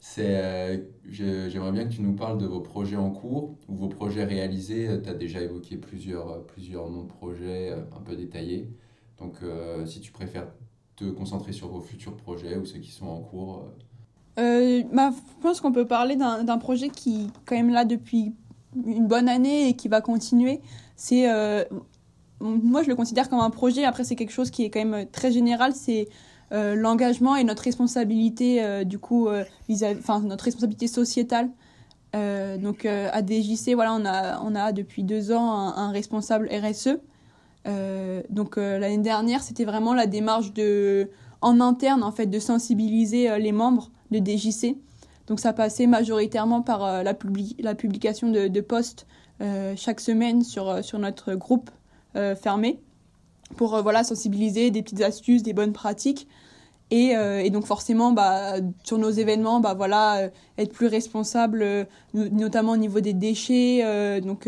[0.03, 4.23] C'est, j'aimerais bien que tu nous parles de vos projets en cours ou vos projets
[4.23, 4.89] réalisés.
[5.03, 8.67] Tu as déjà évoqué plusieurs, plusieurs noms de projets un peu détaillés.
[9.19, 9.35] Donc,
[9.85, 10.47] si tu préfères
[10.95, 13.65] te concentrer sur vos futurs projets ou ceux qui sont en cours
[14.39, 18.33] euh, bah, Je pense qu'on peut parler d'un projet qui est quand même là depuis
[18.85, 20.61] une bonne année et qui va continuer.
[21.11, 21.65] Euh,
[22.39, 23.83] moi, je le considère comme un projet.
[23.83, 25.73] Après, c'est quelque chose qui est quand même très général.
[25.73, 26.07] C'est
[26.51, 29.29] euh, l'engagement et notre responsabilité, du coup,
[29.99, 31.49] enfin, notre responsabilité sociétale.
[32.13, 36.99] donc, à DJC, voilà, on a, on a depuis deux ans un, responsable RSE.
[38.29, 41.09] donc, l'année dernière, c'était vraiment la démarche de
[41.43, 44.77] en interne en fait de sensibiliser les membres de DJC.
[45.31, 47.15] Donc ça passait majoritairement par euh, la,
[47.59, 49.07] la, publication de, de posts
[49.39, 51.69] euh, chaque semaine sur, euh, sur notre groupe
[52.41, 52.81] fermé
[53.55, 56.27] pour voilà, sensibiliser des petites astuces, des bonnes pratiques.
[56.91, 62.77] Et, et, donc forcément, bah, sur nos événements, bah, voilà, être plus responsable, notamment au
[62.77, 64.19] niveau des déchets.
[64.21, 64.47] donc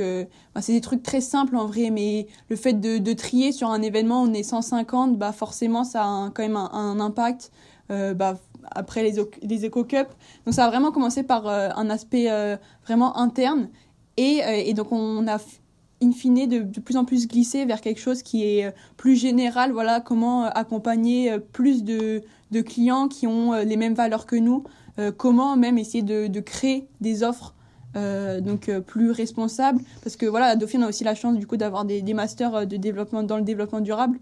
[0.53, 3.81] bah, c'est des trucs très simples en vrai, mais le fait de, trier sur un
[3.81, 7.51] événement, on est 150, bah, forcément ça a quand même un, impact.
[7.89, 10.07] après les, les Cup.
[10.45, 13.69] Donc ça a vraiment commencé par euh, un aspect euh, vraiment interne.
[14.19, 15.39] Euh, et, donc on a
[16.03, 19.71] in fine de, de, plus en plus glissé vers quelque chose qui est plus général.
[19.71, 24.63] Voilà comment accompagner plus de, de clients qui ont les mêmes valeurs que nous.
[25.17, 27.55] comment même essayer de, de créer des offres
[27.95, 32.01] donc plus responsables parce que voilà Dauphine a aussi la chance du coup d'avoir des,
[32.01, 34.19] des, masters de développement dans le développement durable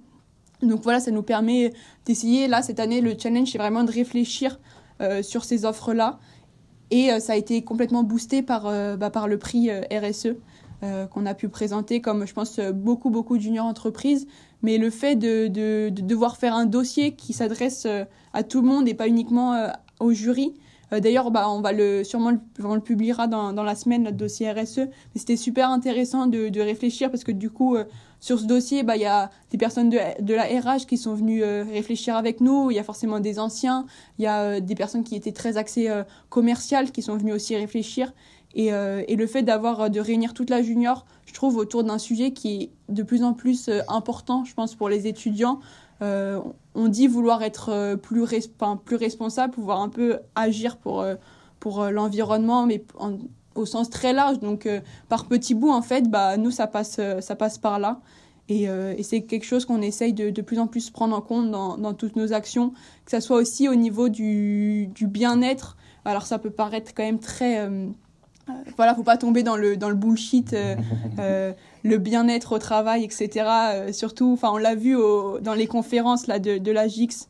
[0.61, 1.73] donc voilà, ça nous permet
[2.05, 2.47] d'essayer.
[2.47, 4.59] Là, cette année, le challenge, c'est vraiment de réfléchir
[5.01, 6.19] euh, sur ces offres-là.
[6.91, 10.35] Et euh, ça a été complètement boosté par, euh, bah, par le prix RSE
[10.81, 14.27] qu'on a pu présenter, comme je pense beaucoup, beaucoup de junior entreprises.
[14.63, 17.87] Mais le fait de, de, de devoir faire un dossier qui s'adresse
[18.33, 19.69] à tout le monde et pas uniquement
[19.99, 20.53] au jury,
[20.91, 24.51] D'ailleurs, bah, on va le sûrement on le publiera dans, dans la semaine notre dossier
[24.51, 24.79] RSE.
[24.79, 27.77] Mais c'était super intéressant de, de réfléchir parce que du coup,
[28.21, 31.15] sur ce dossier, bah, il y a des personnes de, de la RH qui sont
[31.15, 32.69] venues euh, réfléchir avec nous.
[32.69, 33.87] Il y a forcément des anciens.
[34.19, 37.33] Il y a euh, des personnes qui étaient très axées euh, commerciales qui sont venues
[37.33, 38.13] aussi réfléchir.
[38.53, 42.31] Et, et le fait d'avoir de réunir toute la junior, je trouve, autour d'un sujet
[42.31, 45.59] qui est de plus en plus important, je pense, pour les étudiants.
[46.01, 51.05] on dit vouloir être plus, responsable, pouvoir un peu agir pour,
[51.59, 52.83] pour l'environnement, mais
[53.55, 54.39] au sens très large.
[54.39, 57.79] Donc, euh, par petits bouts, en fait, bah, nous, ça passe, euh, ça passe par
[57.79, 57.99] là.
[58.49, 61.51] Et, euh, c'est quelque chose qu'on essaye de, de plus en plus prendre en compte
[61.51, 62.71] dans, dans toutes nos actions,
[63.05, 65.77] que ça soit aussi au niveau du bien-être.
[66.05, 67.69] Alors, ça peut paraître quand même très...
[68.77, 70.55] voilà, faut pas tomber dans le, dans le bullshit,
[71.17, 73.91] le bien-être au travail, etc.
[73.91, 77.27] surtout, enfin, on l'a vu au, dans les conférences là, de, de la GIX.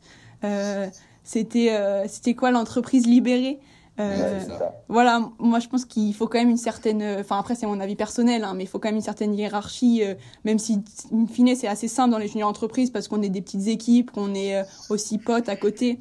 [1.24, 3.60] c'était, c'était quoi l'entreprise libérée?
[4.00, 4.40] Euh,
[4.88, 7.94] voilà, moi je pense qu'il faut quand même une certaine, enfin après c'est mon avis
[7.94, 10.14] personnel, hein, mais il faut quand même une certaine hiérarchie, euh,
[10.44, 13.42] même si in fine c'est assez simple dans les juniors entreprises parce qu'on est des
[13.42, 16.00] petites équipes, qu'on est euh, aussi potes à côté,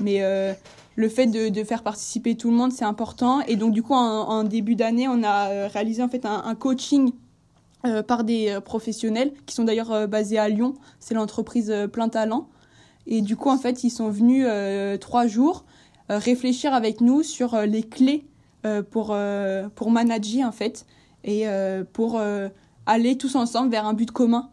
[0.00, 0.22] mais
[0.96, 3.40] le fait de, faire participer tout le monde c'est important.
[3.42, 7.12] Et donc du coup en, début d'année on a réalisé en fait un, coaching
[8.08, 12.48] par des professionnels qui sont d'ailleurs basés à Lyon, c'est l'entreprise Plein Talent.
[13.06, 14.46] Et du coup en fait ils sont venus
[15.00, 15.64] trois jours
[16.10, 18.24] euh, réfléchir avec nous sur euh, les clés
[18.64, 19.16] euh, pour,
[19.74, 20.86] pour manager en fait
[21.24, 21.44] et
[21.92, 22.20] pour
[22.86, 24.50] aller tous ensemble vers un but commun.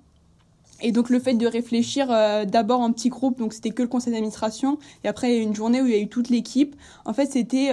[0.83, 2.07] Et donc le fait de réfléchir
[2.45, 5.85] d'abord en petit groupe, donc c'était que le conseil d'administration, et après une journée où
[5.85, 6.75] il y a eu toute l'équipe,
[7.05, 7.71] en fait c'était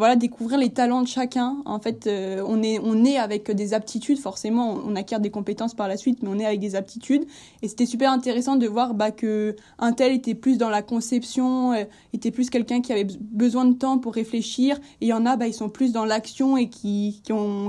[0.00, 1.58] voilà, découvrir les talents de chacun.
[1.66, 5.74] En fait, euh, on, est, on est avec des aptitudes, forcément, on acquiert des compétences
[5.74, 7.26] par la suite, mais on est avec des aptitudes.
[7.60, 11.74] Et c'était super intéressant de voir bah, que un tel était plus dans la conception,
[11.74, 11.84] euh,
[12.14, 14.76] était plus quelqu'un qui avait besoin de temps pour réfléchir.
[15.02, 17.22] Et il y en a, bah, ils sont plus dans l'action et qui,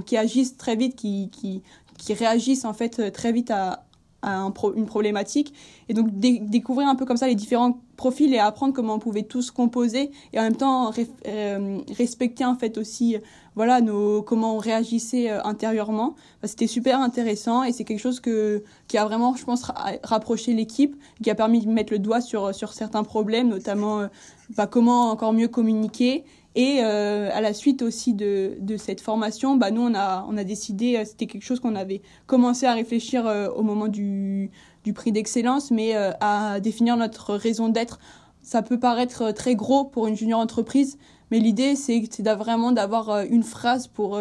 [0.06, 1.64] qui, agissent très vite, qui, qui,
[1.98, 3.84] qui réagissent en fait très vite à,
[4.22, 5.54] à un une problématique.
[5.90, 9.24] Et donc découvrir un peu comme ça les différents profils et apprendre comment on pouvait
[9.24, 10.92] tous composer et en même temps
[11.28, 13.18] euh, respecter en fait aussi
[13.56, 16.16] voilà nos comment on réagissait euh, intérieurement.
[16.44, 19.64] C'était super intéressant et c'est quelque chose que qui a vraiment je pense
[20.04, 24.08] rapproché l'équipe, qui a permis de mettre le doigt sur sur certains problèmes, notamment euh,
[24.56, 26.24] bah, comment encore mieux communiquer
[26.56, 30.36] et euh, à la suite aussi de, de cette formation, bah, nous, on a, on
[30.36, 34.52] a décidé, euh, c'était quelque chose qu'on avait commencé à réfléchir euh, au moment du,
[34.84, 38.00] du prix d'excellence, mais à définir notre raison d'être.
[38.42, 40.98] Ça peut paraître très gros pour une junior entreprise,
[41.30, 42.02] mais l'idée, c'est
[42.36, 44.20] vraiment d'avoir une phrase pour,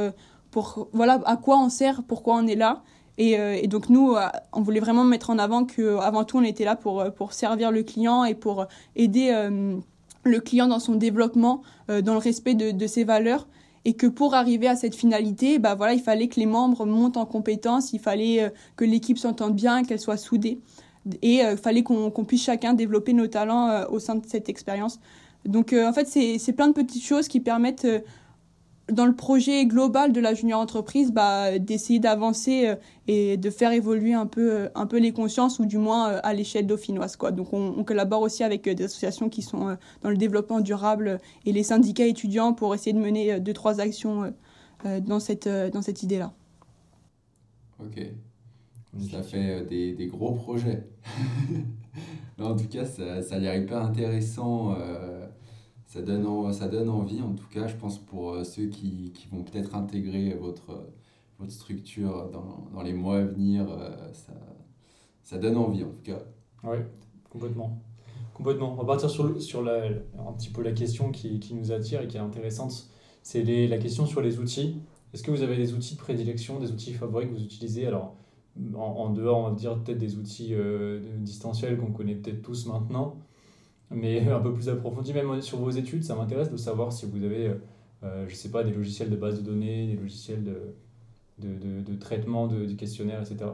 [0.50, 2.82] pour voilà, à quoi on sert, pourquoi on est là.
[3.16, 4.14] Et, donc nous,
[4.52, 7.70] on voulait vraiment mettre en avant que avant tout, on était là pour, pour servir
[7.70, 9.32] le client et pour aider
[10.30, 13.46] le client dans son développement, dans le respect de, ses valeurs
[13.84, 17.16] et que pour arriver à cette finalité, bah voilà, il fallait que les membres montent
[17.16, 20.58] en compétences, il fallait euh, que l'équipe s'entende bien, qu'elle soit soudée,
[21.22, 24.48] et il euh, fallait qu'on puisse chacun développer nos talents euh, au sein de cette
[24.48, 25.00] expérience.
[25.46, 27.86] Donc en fait, c'est plein de petites choses qui permettent
[28.90, 32.76] dans le projet global de la junior entreprise, bah, d'essayer d'avancer euh,
[33.06, 36.20] et de faire évoluer un peu, euh, un peu les consciences, ou du moins euh,
[36.22, 37.16] à l'échelle dauphinoise.
[37.16, 37.30] Quoi.
[37.30, 41.62] Donc on, collabore aussi avec des associations qui sont dans le développement durable et les
[41.62, 44.32] syndicats étudiants pour essayer de mener deux, trois actions
[44.84, 46.32] dans cette, dans cette idée-là.
[47.80, 48.00] Ok.
[49.10, 50.86] Ça fait des, gros projets.
[52.38, 54.76] en tout cas, ça, ça a l'air hyper intéressant
[55.90, 59.26] ça donne, ça donne envie, en tout cas, je pense, pour euh, ceux qui, qui
[59.26, 60.86] vont peut-être intégrer votre,
[61.40, 63.68] votre structure dans, dans, les mois à venir.
[63.68, 64.32] Euh, ça,
[65.24, 66.22] ça donne envie, en tout cas.
[66.62, 66.76] Oui,
[67.28, 67.82] complètement.
[68.34, 68.74] Complètement.
[68.74, 72.06] On va partir sur, sur un petit peu la question qui, qui nous attire et
[72.06, 72.88] qui est intéressante.
[73.24, 74.76] C'est la question sur les outils.
[75.12, 77.88] Est-ce que vous avez des outils de prédilection, des outils favoris que vous utilisez?
[77.88, 78.14] Alors,
[78.76, 83.16] en, dehors, on va dire peut-être des outils euh, distanciels qu'on connaît peut-être tous maintenant
[83.90, 87.24] mais un peu plus approfondi, même sur vos études, ça m'intéresse de savoir si vous
[87.24, 87.54] avez,
[88.02, 90.74] euh, je sais pas, des logiciels de base de données, des logiciels de,
[91.38, 93.50] de, de, traitement de, du questionnaire, etc.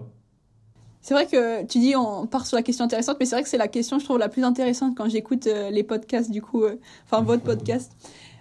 [1.01, 3.49] C'est vrai que tu dis on part sur la question intéressante, mais c'est vrai que
[3.49, 6.65] c'est la question, je trouve, la plus intéressante quand j'écoute euh, les podcasts, du coup,
[6.65, 7.93] euh, enfin votre podcast.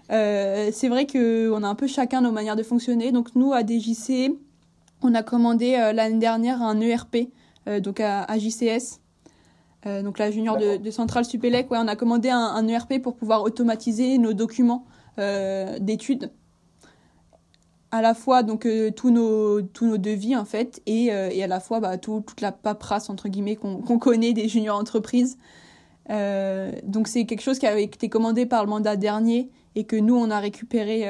[0.08, 3.12] c'est vrai qu'on a un peu chacun nos manières de fonctionner.
[3.12, 4.36] Donc nous, à DJC,
[5.02, 7.28] on a commandé l'année dernière un ERP,
[7.80, 9.00] donc à, à JCS.
[9.86, 13.14] Euh, donc la junior de, de Centrale Supélec, ouais, on a commandé un, ERP pour
[13.14, 14.84] pouvoir automatiser nos documents
[15.18, 16.32] euh, d'études.
[17.92, 21.46] À la fois donc euh, tous nos tous nos devis en fait et, et à
[21.46, 25.38] la fois bah, toute la paperasse entre guillemets qu'on connaît des juniors entreprises.
[26.08, 30.16] Donc c'est quelque chose qui avait été commandé par le mandat dernier et que nous
[30.16, 31.06] on a récupéré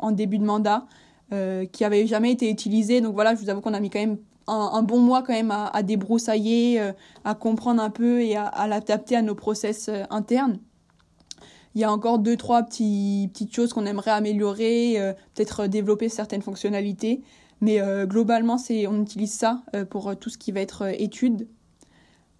[0.00, 0.86] en début de mandat
[1.30, 3.00] qui avait jamais été utilisé.
[3.00, 4.18] Donc voilà je vous avoue qu'on a mis quand même
[4.52, 6.92] un, bon mois quand même à, débroussailler, euh,
[7.24, 10.58] à comprendre un peu et à, l'adapter à nos process euh, internes.
[11.74, 16.42] Il y a encore deux, trois petites choses qu'on aimerait améliorer, euh, peut-être développer certaines
[16.42, 17.22] fonctionnalités.
[17.62, 21.46] Mais globalement, c'est, on utilise ça pour tout ce qui va être études.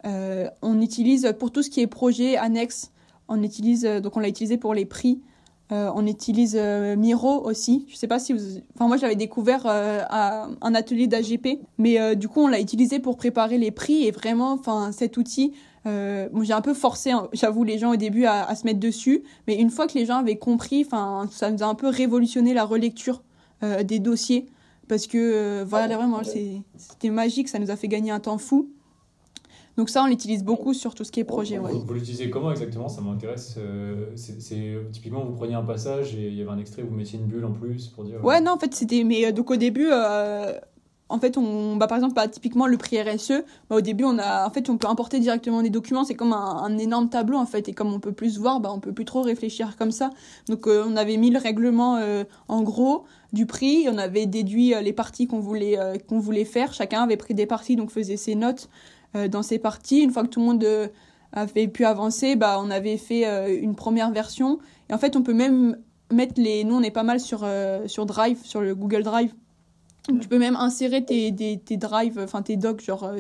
[0.03, 2.91] on utilise pour tout ce qui est projet annexe,
[3.29, 5.21] on utilise, donc on l'a utilisé pour les prix.
[5.73, 7.87] Euh, on utilise euh, Miro aussi.
[7.89, 8.59] Je sais pas si vous.
[8.75, 12.61] Enfin, moi, je l'avais découvert euh, à un atelier d'AGP, mais du coup, on l'a
[12.61, 15.55] utilisé pour préparer les prix et vraiment, enfin, cet outil.
[15.87, 19.57] j'ai un peu forcé, hein, j'avoue, les gens au début à, se mettre dessus, mais
[19.57, 22.65] une fois que les gens avaient compris, enfin, ça nous a un peu révolutionné la
[22.65, 23.23] relecture
[23.63, 24.47] des dossiers
[24.89, 28.69] parce que voilà, vraiment, c'était magique, ça nous a fait gagner un temps fou.
[29.77, 31.59] Donc ça, on l'utilise beaucoup sur tout ce qui est projet.
[31.59, 32.89] Vous, vous l'utilisez comment exactement?
[32.89, 33.57] Ça m'intéresse.
[33.59, 37.19] Euh, c'est typiquement vous preniez un passage et il y avait un extrait, vous mettiez
[37.19, 38.23] une bulle en plus pour dire.
[38.25, 39.05] Ouais, non, en fait c'était.
[39.05, 39.89] Mais euh, donc au début.
[39.91, 40.53] Euh,
[41.09, 44.19] en fait, on, bah, par exemple, bah, typiquement le prix RSE, bah, au début, on
[44.19, 46.05] a, en fait, on peut importer directement des documents.
[46.05, 47.69] C'est comme un, énorme tableau, en fait.
[47.69, 50.09] Et comme on peut plus voir, bah, on peut plus trop réfléchir comme ça.
[50.49, 52.01] Donc, on avait mis le règlement,
[52.49, 53.05] en gros,
[53.35, 53.89] du prix.
[53.91, 55.77] On avait déduit les parties qu'on voulait,
[56.09, 56.73] qu'on voulait faire.
[56.73, 58.71] Chacun avait pris des parties, donc faisait ses notes.
[59.15, 60.01] Euh, dans ces parties.
[60.01, 60.89] Une fois que tout le monde euh,
[61.33, 64.59] avait pu avancer, bah, on avait fait euh, une première version.
[64.89, 65.77] Et en fait, on peut même
[66.11, 66.65] mettre les.
[66.65, 67.47] Nous, on est pas mal sur,
[67.87, 69.35] sur Drive, sur le Google Drive.
[70.07, 73.13] tu peux même insérer tes, tes, tes drives, enfin tes docs, genre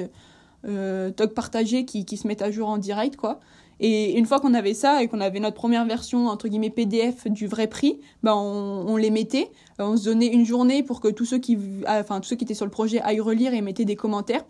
[0.64, 3.40] euh, docs partagés qui, qui se mettent à jour en direct, quoi.
[3.80, 7.26] Et une fois qu'on avait ça et qu'on avait notre première version, entre guillemets, PDF
[7.26, 9.50] du vrai prix, bah on, on, les mettait.
[9.78, 12.54] On se donnait une journée pour que tous ceux qui, enfin, tous ceux qui étaient
[12.54, 14.44] sur le projet aillent relire et mettaient des commentaires.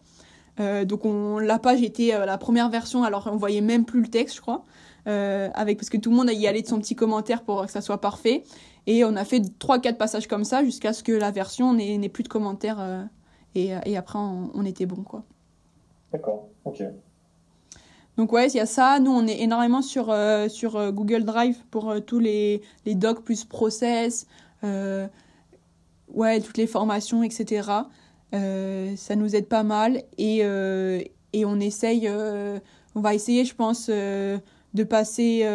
[0.60, 4.02] Euh, donc on, la page était euh, la première version, alors on voyait même plus
[4.02, 4.64] le texte, je crois,
[5.06, 7.64] euh, avec parce que tout le monde a y allé de son petit commentaire pour
[7.64, 8.42] que ça soit parfait.
[8.86, 12.08] Et on a fait trois quatre passages comme ça jusqu'à ce que la version n'ait
[12.08, 13.08] plus de commentaires
[13.54, 15.22] et, et, après on, était bon quoi.
[16.12, 16.82] D'accord, ok.
[18.16, 18.98] Donc ouais, il y a ça.
[18.98, 20.12] Nous, on est énormément sur,
[20.48, 24.26] sur Google Drive pour tous les, les docs plus process,
[24.64, 27.84] ouais, toutes les formations, etc.
[28.34, 31.02] Euh, ça nous aide pas mal et, euh,
[31.34, 32.58] et on essaye, euh,
[32.94, 35.46] on va essayer, je pense, de passer.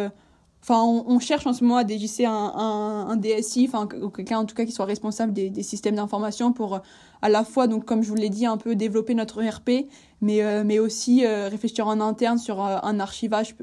[0.62, 4.54] Enfin, on, cherche en ce moment à DJC un, un, DSI, enfin quelqu'un en tout
[4.54, 6.80] cas qui soit responsable des, des systèmes d'information pour
[7.22, 9.86] à la fois, donc comme je vous l'ai dit, un peu développer notre ERP,
[10.20, 13.56] mais, mais aussi réfléchir en interne sur un archivage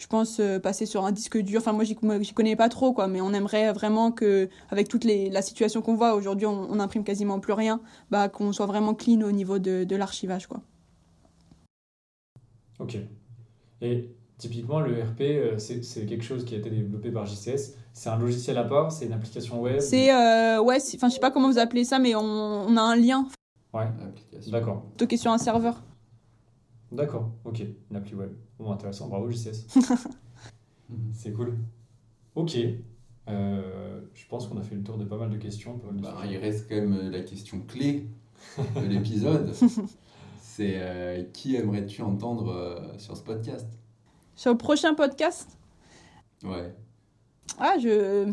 [0.00, 1.60] je pense euh, passer sur un disque dur.
[1.60, 5.28] Enfin, moi, j'y connais pas trop, quoi, mais on aimerait vraiment que, avec toute les,
[5.28, 7.80] la situation qu'on voit aujourd'hui, on, on imprime quasiment plus rien,
[8.10, 10.62] bah, qu'on soit vraiment clean au niveau de, de l'archivage, quoi.
[12.78, 12.96] Ok.
[13.82, 17.76] Et typiquement, le RP, euh, c'est quelque chose qui a été développé par JCS.
[17.92, 19.80] C'est un logiciel à part, c'est une application web?
[19.80, 22.82] C'est, euh, ouais, enfin, je sais pas comment vous appelez ça, mais on, on a
[22.82, 23.28] un lien
[23.74, 23.86] Ouais,
[24.48, 24.84] d'accord.
[24.94, 25.82] stocké sur un serveur.
[26.92, 27.62] D'accord, ok.
[27.90, 28.32] Une appli web.
[28.58, 29.66] Bon, intéressant, bravo JCS.
[30.90, 31.12] Mhm.
[31.14, 31.56] c'est cool.
[32.34, 32.56] Ok.
[33.28, 35.78] Euh, je pense qu'on a fait le tour de pas mal de questions.
[35.78, 38.08] pas mal de Bah, il reste quand même euh, la question clé
[38.74, 39.54] de l'épisode.
[40.42, 43.68] C'est euh, qui aimerais-tu entendre euh, sur ce podcast?
[44.34, 45.56] Sur le prochain podcast,
[46.42, 46.74] Ouais.
[47.58, 48.24] ah, je.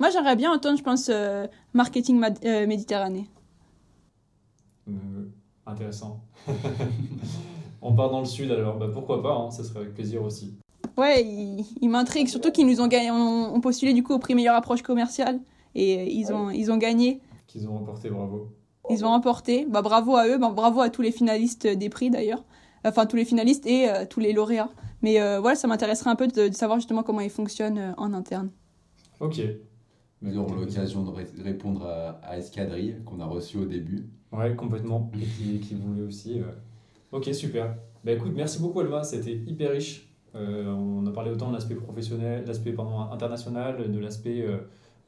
[0.00, 3.28] Moi, j'aimerais bien entendre, je pense, euh, marketing Mad- euh, Méditerranée.
[4.88, 5.26] Euh,
[5.66, 6.24] intéressant.
[7.80, 10.54] On part dans le sud alors, bah, pourquoi pas, hein, ça serait avec plaisir aussi.
[10.96, 14.18] Ouais, il, il m'intrigue, surtout qu'ils nous ont gagné, on, on postulé du coup au
[14.18, 15.40] prix meilleure approche commerciale
[15.74, 18.48] et euh, ils ont, ils ont gagné, Qu'ils ont remporté, bravo.
[18.90, 19.64] ils ont remporté.
[19.68, 22.44] Bah, bravo à eux, bah, bravo à tous les finalistes des prix d'ailleurs,
[22.84, 24.70] enfin tous les finalistes et euh, tous les lauréats.
[25.02, 27.92] Mais euh, voilà, ça m'intéresserait un peu de, de savoir justement comment ils fonctionnent euh,
[27.96, 28.50] en interne.
[29.20, 29.40] Ok.
[30.20, 34.08] Nous aurons l'occasion de ré- répondre à, à Escadrille qu'on a reçu au début.
[34.32, 35.12] Ouais, complètement.
[35.14, 36.40] Et qui, qui voulait aussi.
[37.10, 37.74] Ok, super.
[38.04, 40.06] Bah écoute, merci beaucoup Alma, c'était hyper riche.
[40.34, 42.74] Euh, on a parlé autant de l'aspect professionnel, l'aspect
[43.10, 44.58] international, de l'aspect euh,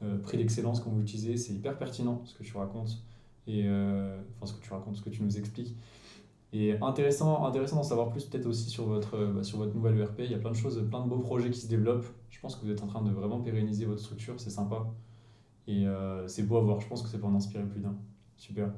[0.01, 1.37] euh, prix d'excellence qu'on vous utilisez.
[1.37, 3.03] C'est hyper pertinent ce que tu racontes.
[3.45, 5.75] Et, euh, enfin, ce que tu racontes, ce que tu nous expliques.
[6.53, 10.21] Et intéressant, intéressant d'en savoir plus peut-être aussi sur votre, bah, sur votre nouvelle ERP.
[10.21, 12.07] Il y a plein de choses, plein de beaux projets qui se développent.
[12.31, 14.87] Je pense que vous êtes en train de vraiment pérenniser votre structure, c'est sympa.
[15.67, 15.85] Et
[16.27, 17.95] c'est beau à voir, je pense que c'est pour en inspirer plus d'un.
[18.35, 18.73] Super.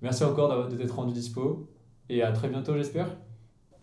[0.00, 1.67] Merci encore de t'être rendu dispo.
[2.10, 3.16] Et à très bientôt, j'espère.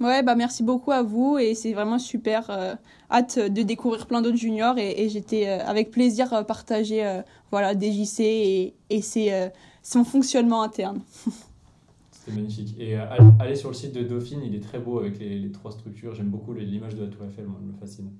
[0.01, 2.49] Ouais, bah merci beaucoup à vous et c'est vraiment super.
[2.49, 2.75] euh,
[3.09, 7.21] hâte de découvrir plein d'autres juniors et, et j'étais euh, avec plaisir euh, partager euh,
[7.51, 9.47] voilà des JC et, et ses, euh,
[9.83, 10.99] son fonctionnement interne.
[12.11, 12.75] C'était magnifique.
[12.79, 15.39] Et euh, all- allez sur le site de Dauphine, il est très beau avec les,
[15.39, 16.13] les trois structures.
[16.15, 18.11] J'aime beaucoup les- l'image de la Tour Eiffel, moi, elle me fascine.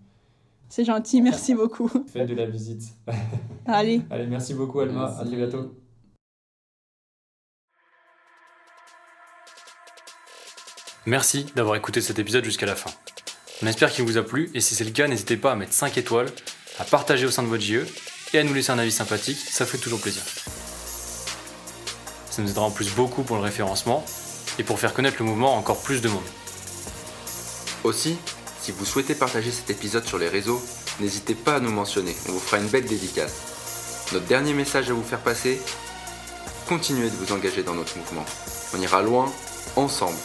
[0.69, 1.89] C'est gentil, merci beaucoup.
[2.07, 2.83] Faites de la visite.
[3.65, 4.01] Allez.
[4.09, 5.01] Allez, merci beaucoup, Alma.
[5.07, 5.21] Merci.
[5.21, 5.84] À très bientôt.
[11.07, 12.89] Merci d'avoir écouté cet épisode jusqu'à la fin.
[13.61, 15.73] On espère qu'il vous a plu et si c'est le cas, n'hésitez pas à mettre
[15.73, 16.29] 5 étoiles,
[16.79, 17.85] à partager au sein de votre JE
[18.33, 20.23] et à nous laisser un avis sympathique, ça fait toujours plaisir.
[22.31, 24.03] Ça nous aidera en plus beaucoup pour le référencement
[24.57, 26.25] et pour faire connaître le mouvement à encore plus de monde.
[27.83, 28.17] Aussi,
[28.59, 30.59] si vous souhaitez partager cet épisode sur les réseaux,
[30.99, 34.07] n'hésitez pas à nous mentionner, on vous fera une belle dédicace.
[34.11, 35.61] Notre dernier message à vous faire passer,
[36.67, 38.25] continuez de vous engager dans notre mouvement.
[38.73, 39.31] On ira loin,
[39.75, 40.17] ensemble.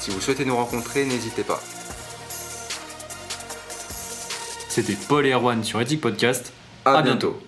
[0.00, 1.60] Si vous souhaitez nous rencontrer, n'hésitez pas.
[4.68, 6.52] C'était Paul et Erwan sur Ethic Podcast.
[6.84, 7.40] À, À bientôt.